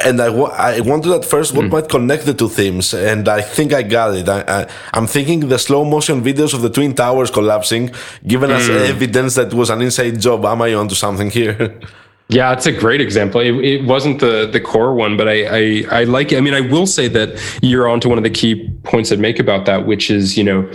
[0.04, 1.72] And I, I wondered at first what mm.
[1.72, 4.28] might connect the two themes, and I think I got it.
[4.28, 7.92] I, am thinking the slow motion videos of the Twin Towers collapsing,
[8.26, 8.56] given mm.
[8.56, 10.46] as evidence that it was an inside job.
[10.46, 11.80] Am I onto something here?
[12.30, 13.42] Yeah, it's a great example.
[13.42, 16.38] It, it, wasn't the the core one, but I, I I like it.
[16.38, 19.40] I mean, I will say that you're onto one of the key points I'd make
[19.40, 20.72] about that, which is you know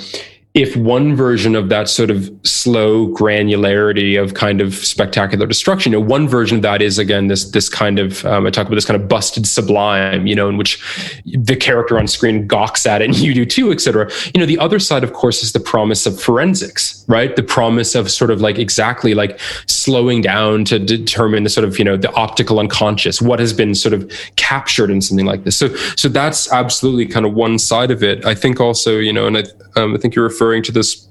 [0.59, 6.01] if one version of that sort of slow granularity of kind of spectacular destruction, you
[6.01, 8.75] know, one version of that is again this this kind of um, I talk about
[8.75, 10.83] this kind of busted sublime, you know, in which
[11.25, 14.11] the character on screen gawks at it and you do too, etc.
[14.35, 17.37] You know, the other side, of course, is the promise of forensics, right?
[17.37, 21.79] The promise of sort of like exactly like slowing down to determine the sort of
[21.79, 25.57] you know the optical unconscious, what has been sort of captured in something like this.
[25.57, 28.25] So so that's absolutely kind of one side of it.
[28.27, 29.45] I think also, you know, and I
[29.77, 31.09] um, I think you're referring to this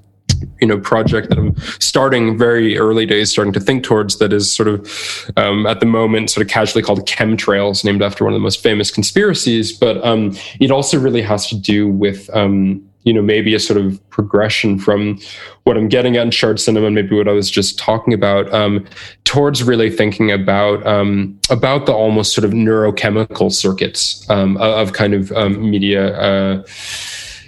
[0.60, 4.50] you know project that I'm starting very early days starting to think towards that is
[4.50, 8.36] sort of um, at the moment sort of casually called chemtrails named after one of
[8.36, 9.72] the most famous conspiracies.
[9.72, 13.80] But um, it also really has to do with um, you know maybe a sort
[13.80, 15.18] of progression from
[15.64, 18.52] what I'm getting at in shard cinema and maybe what I was just talking about
[18.52, 18.86] um,
[19.24, 25.14] towards really thinking about um, about the almost sort of neurochemical circuits um, of kind
[25.14, 26.64] of media uh,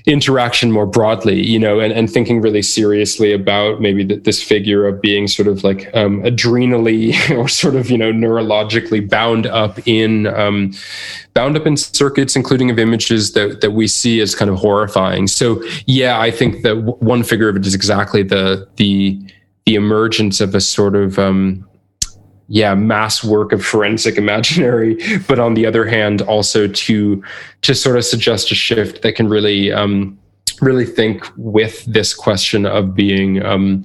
[0.06, 4.86] interaction more broadly, you know, and, and thinking really seriously about maybe the, this figure
[4.86, 9.78] of being sort of like um, adrenally or sort of, you know, neurologically bound up
[9.86, 10.72] in um,
[11.34, 15.26] bound up in circuits, including of images that, that we see as kind of horrifying.
[15.26, 19.20] So yeah, I think that w- one figure of it is exactly the the
[19.66, 21.68] the emergence of a sort of um,
[22.50, 24.98] yeah mass work of forensic imaginary
[25.28, 27.22] but on the other hand also to
[27.62, 30.18] to sort of suggest a shift that can really um
[30.60, 33.84] really think with this question of being um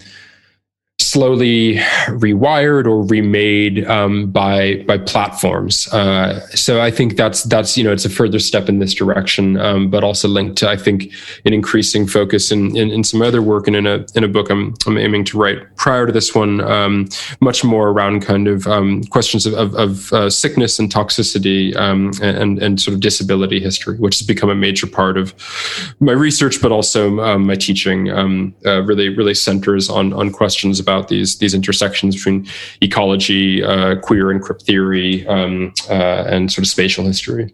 [1.16, 1.76] slowly
[2.08, 5.88] rewired or remade um, by by platforms.
[5.94, 9.58] Uh, so I think that's that's you know it's a further step in this direction,
[9.58, 11.14] um, but also linked to I think
[11.46, 14.50] an increasing focus in, in, in some other work and in a in a book
[14.50, 17.08] I'm I'm aiming to write prior to this one, um,
[17.42, 22.12] much more around kind of um, questions of of, of uh, sickness and toxicity um,
[22.22, 25.34] and and sort of disability history, which has become a major part of
[26.00, 28.10] my research, but also um, my teaching.
[28.66, 32.48] Uh, really really centers on on questions about these these intersections between
[32.82, 37.54] ecology, uh, queer and crip theory, um, uh, and sort of spatial history.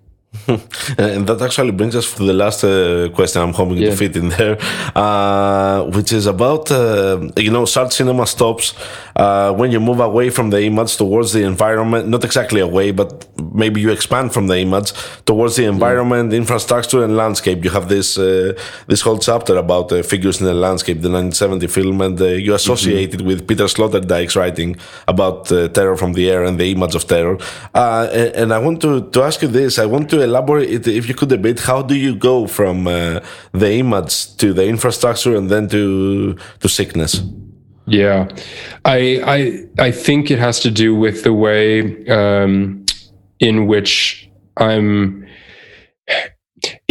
[0.97, 3.89] And that actually brings us to the last uh, question I'm hoping yeah.
[3.89, 4.57] to fit in there,
[4.95, 8.73] uh, which is about uh, you know, shard cinema stops
[9.17, 12.07] uh, when you move away from the image towards the environment.
[12.07, 14.93] Not exactly away, but maybe you expand from the image
[15.25, 16.37] towards the environment, yeah.
[16.37, 17.61] infrastructure, and landscape.
[17.65, 18.57] You have this uh,
[18.87, 23.11] this whole chapter about uh, figures in the landscape, the 1970 film, and you associate
[23.11, 23.19] mm-hmm.
[23.19, 24.77] it with Peter Sloterdijk's writing
[25.09, 27.37] about terror from the air and the image of terror.
[27.73, 29.77] And, and I want to, to ask you this.
[29.77, 33.19] I want to elaborate, if you could bit, how do you go from uh,
[33.51, 37.21] the image to the infrastructure and then to to sickness?
[37.87, 38.27] Yeah,
[38.85, 39.21] I
[39.77, 42.85] I I think it has to do with the way um,
[43.39, 45.20] in which I'm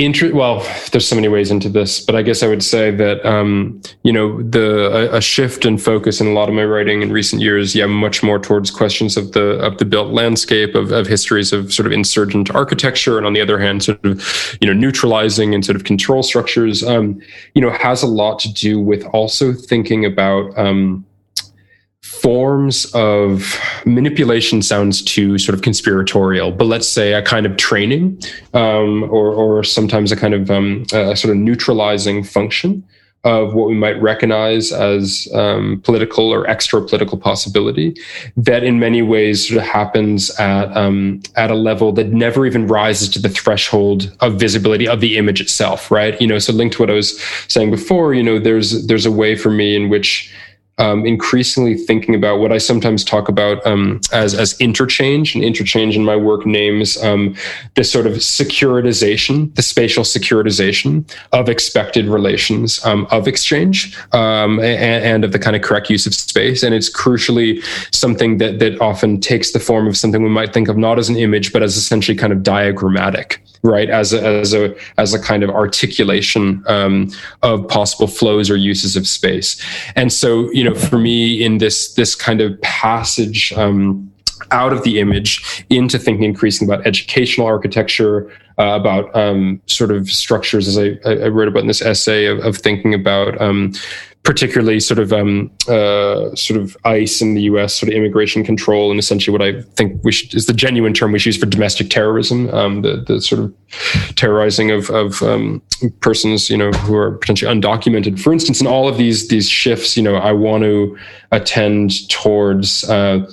[0.01, 3.82] Well, there's so many ways into this, but I guess I would say that um,
[4.03, 7.12] you know the a, a, shift in focus in a lot of my writing in
[7.12, 11.07] recent years, yeah, much more towards questions of the of the built landscape of, of
[11.07, 14.72] histories of sort of insurgent architecture, and on the other hand, sort of you know
[14.72, 16.82] neutralizing and sort of control structures.
[16.82, 17.20] Um,
[17.55, 20.57] you know, has a lot to do with also thinking about.
[20.59, 21.05] Um,
[22.11, 23.56] forms of
[23.86, 28.20] manipulation sounds too sort of conspiratorial, but let's say a kind of training
[28.52, 32.84] um, or, or sometimes a kind of um, a sort of neutralizing function
[33.22, 37.94] of what we might recognize as um, political or extra political possibility
[38.36, 42.66] that in many ways sort of happens at um, at a level that never even
[42.66, 46.20] rises to the threshold of visibility of the image itself right?
[46.20, 49.12] You know so linked to what i was saying before you know there's there's a
[49.12, 50.32] way for me in which
[50.81, 55.95] um, increasingly thinking about what I sometimes talk about um, as as interchange, and interchange
[55.95, 57.37] in my work names um,
[57.76, 65.05] this sort of securitization, the spatial securitization of expected relations um, of exchange um, and,
[65.05, 66.62] and, of the kind of correct use of space.
[66.62, 67.62] And it's crucially
[67.95, 71.09] something that that often takes the form of something we might think of not as
[71.11, 75.20] an image, but as essentially kind of diagrammatic right as a, as a as a
[75.20, 77.11] kind of articulation um,
[77.42, 79.62] of possible flows or uses of space.
[79.96, 84.11] And so you know for me in this this kind of passage um,
[84.50, 90.11] out of the image into thinking increasingly about educational architecture uh, about um, sort of
[90.11, 93.72] structures as I, I, wrote about in this essay of, of thinking about um,
[94.23, 97.75] particularly sort of um, uh, sort of ICE in the U.S.
[97.75, 101.18] sort of immigration control, and essentially what I think should, is the genuine term we
[101.18, 103.55] should use for domestic terrorism, um, the the sort of
[104.16, 105.62] terrorizing of of um,
[106.01, 108.21] persons, you know, who are potentially undocumented.
[108.21, 110.99] For instance, in all of these these shifts, you know, I want to
[111.33, 113.27] attend towards uh,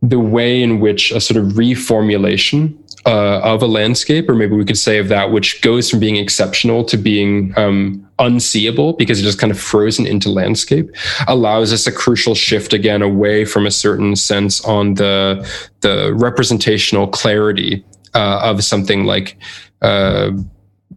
[0.00, 4.64] the way in which a sort of reformulation uh, of a landscape, or maybe we
[4.64, 9.26] could say of that which goes from being exceptional to being um, unseeable because it
[9.26, 10.88] is kind of frozen into landscape,
[11.28, 15.46] allows us a crucial shift again away from a certain sense on the
[15.80, 19.36] the representational clarity uh, of something like
[19.82, 20.30] uh,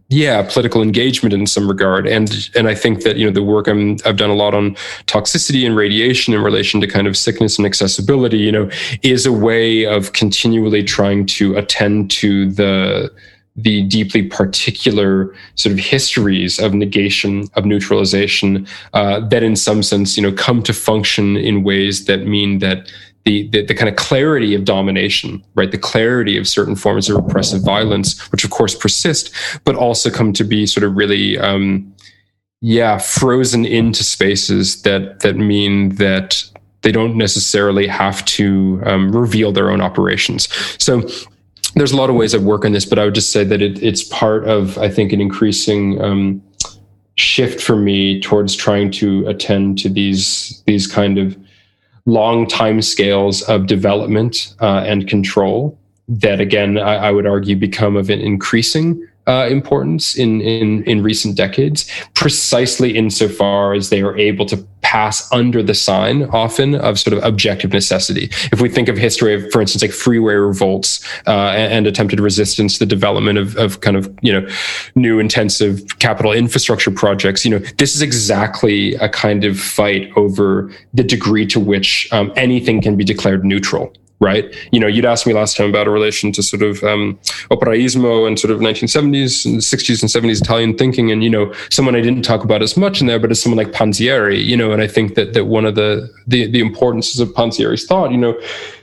[0.08, 2.06] yeah political engagement in some regard.
[2.06, 4.74] And and i think that you know the work i'm i've done a lot on
[5.06, 8.70] toxicity and radiation in relation to kind of sickness and accessibility you know
[9.02, 13.10] is a way of continually trying to attend to the
[13.56, 20.16] the deeply particular sort of histories of negation of neutralization uh, that in some sense
[20.16, 22.90] you know come to function in ways that mean that
[23.26, 25.72] the, the, the kind of clarity of domination, right?
[25.72, 29.34] The clarity of certain forms of repressive violence, which of course persist,
[29.64, 31.92] but also come to be sort of really, um,
[32.60, 36.42] yeah, frozen into spaces that that mean that
[36.82, 40.48] they don't necessarily have to um, reveal their own operations.
[40.82, 41.08] So
[41.76, 43.62] there's a lot of ways I work on this, but I would just say that
[43.62, 46.42] it, it's part of, I think, an increasing um,
[47.16, 51.36] shift for me towards trying to attend to these these kind of
[52.04, 57.96] long time scales of development uh, and control that again I, I, would argue become
[57.96, 64.16] of an increasing uh, importance in, in in recent decades, precisely insofar as they are
[64.16, 68.30] able to pass under the sign often of sort of objective necessity.
[68.52, 72.20] If we think of history of, for instance, like freeway revolts uh, and, and, attempted
[72.20, 74.48] resistance, to the development of, of kind of you know
[74.94, 80.70] new intensive capital infrastructure projects, you know this is exactly a kind of fight over
[80.94, 84.54] the degree to which um, anything can be declared neutral right?
[84.72, 87.18] You know, you'd asked me last time about a relation to sort of um,
[87.50, 91.94] operaismo and sort of 1970s and 60s and 70s Italian thinking, and you know, someone
[91.94, 94.72] I didn't talk about as much in there, but is someone like Panzieri, you know,
[94.72, 98.18] and I think that that one of the the the importances of Panzieri's thought, you
[98.18, 98.38] know,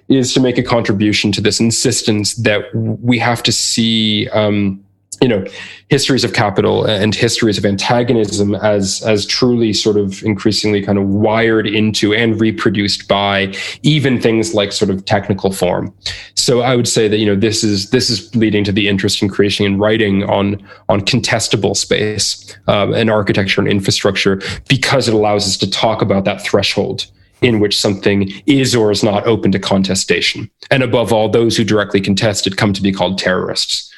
[0.09, 4.29] is to make a contribution to this insistence that we have to see.
[4.29, 4.82] Um,
[5.22, 5.45] you know
[5.89, 11.07] histories of capital and histories of antagonism as as truly sort of increasingly kind of
[11.07, 13.53] wired into and reproduced by
[13.84, 15.93] even things like sort of technical form.
[16.36, 19.22] So i would say that you know this is this is leading to the interest
[19.22, 25.14] in creation and writing on on contestable space um, and architecture and infrastructure because it
[25.14, 27.05] allows us to talk about that threshold
[27.43, 30.49] in which something is or is not open to contestation.
[30.72, 33.92] And above all those who directly contest it come to be called terrorists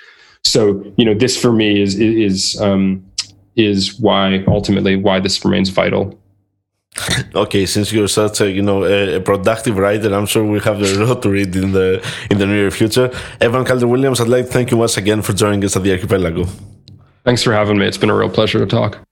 [0.45, 3.03] so you know, this for me is is um,
[3.55, 6.17] is why ultimately why this remains vital.
[7.35, 11.05] Okay, since you're such a you know a, productive writer, I'm sure we have a
[11.05, 13.11] lot to read in the in the near future.
[13.41, 15.91] Evan Calder Williams, I'd like to thank you once again for joining us at the
[15.91, 16.45] Archipelago.
[17.25, 17.87] Thanks for having me.
[17.87, 19.04] It's been a real pleasure to talk.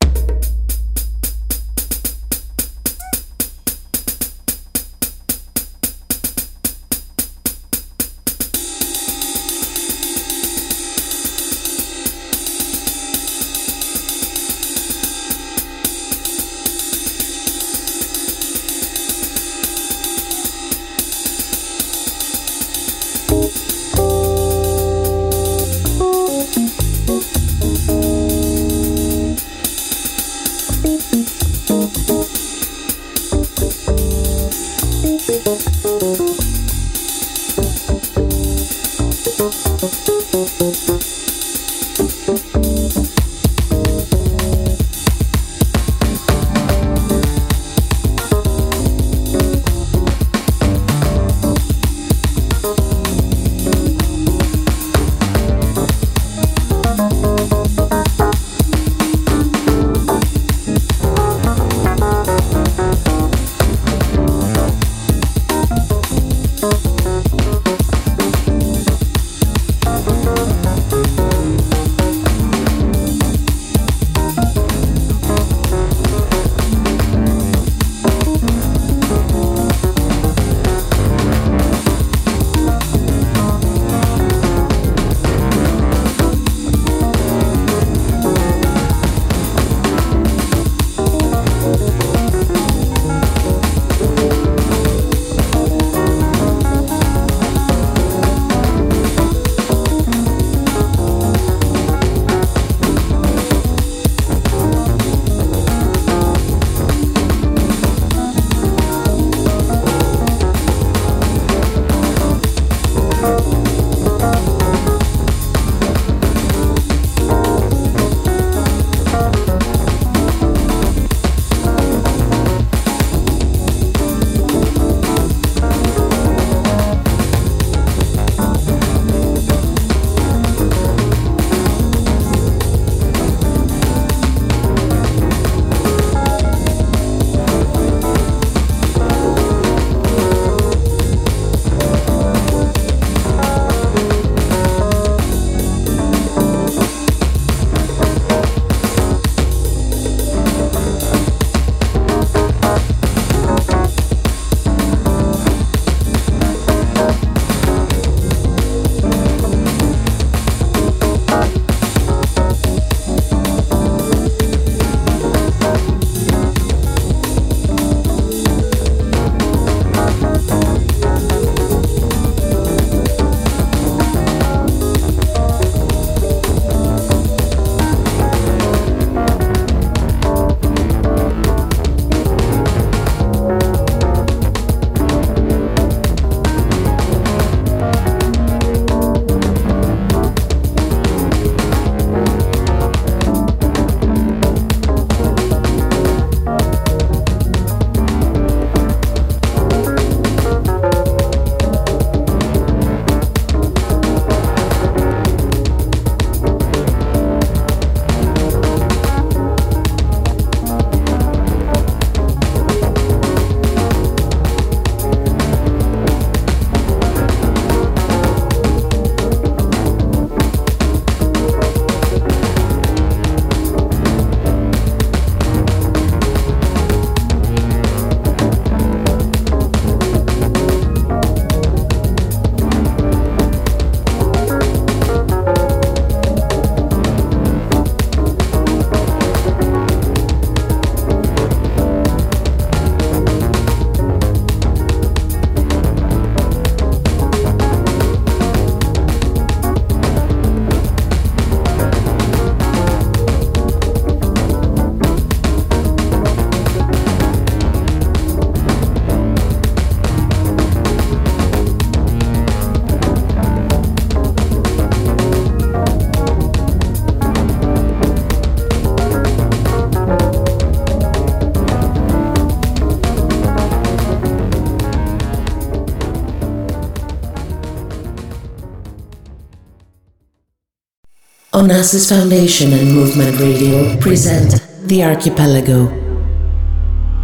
[281.63, 285.85] Onassis Foundation and Movement Radio present The Archipelago,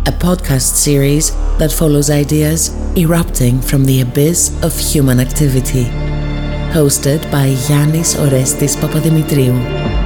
[0.08, 5.84] a podcast series that follows ideas erupting from the abyss of human activity.
[6.72, 9.99] Hosted by Yannis Orestis Papadimitriou.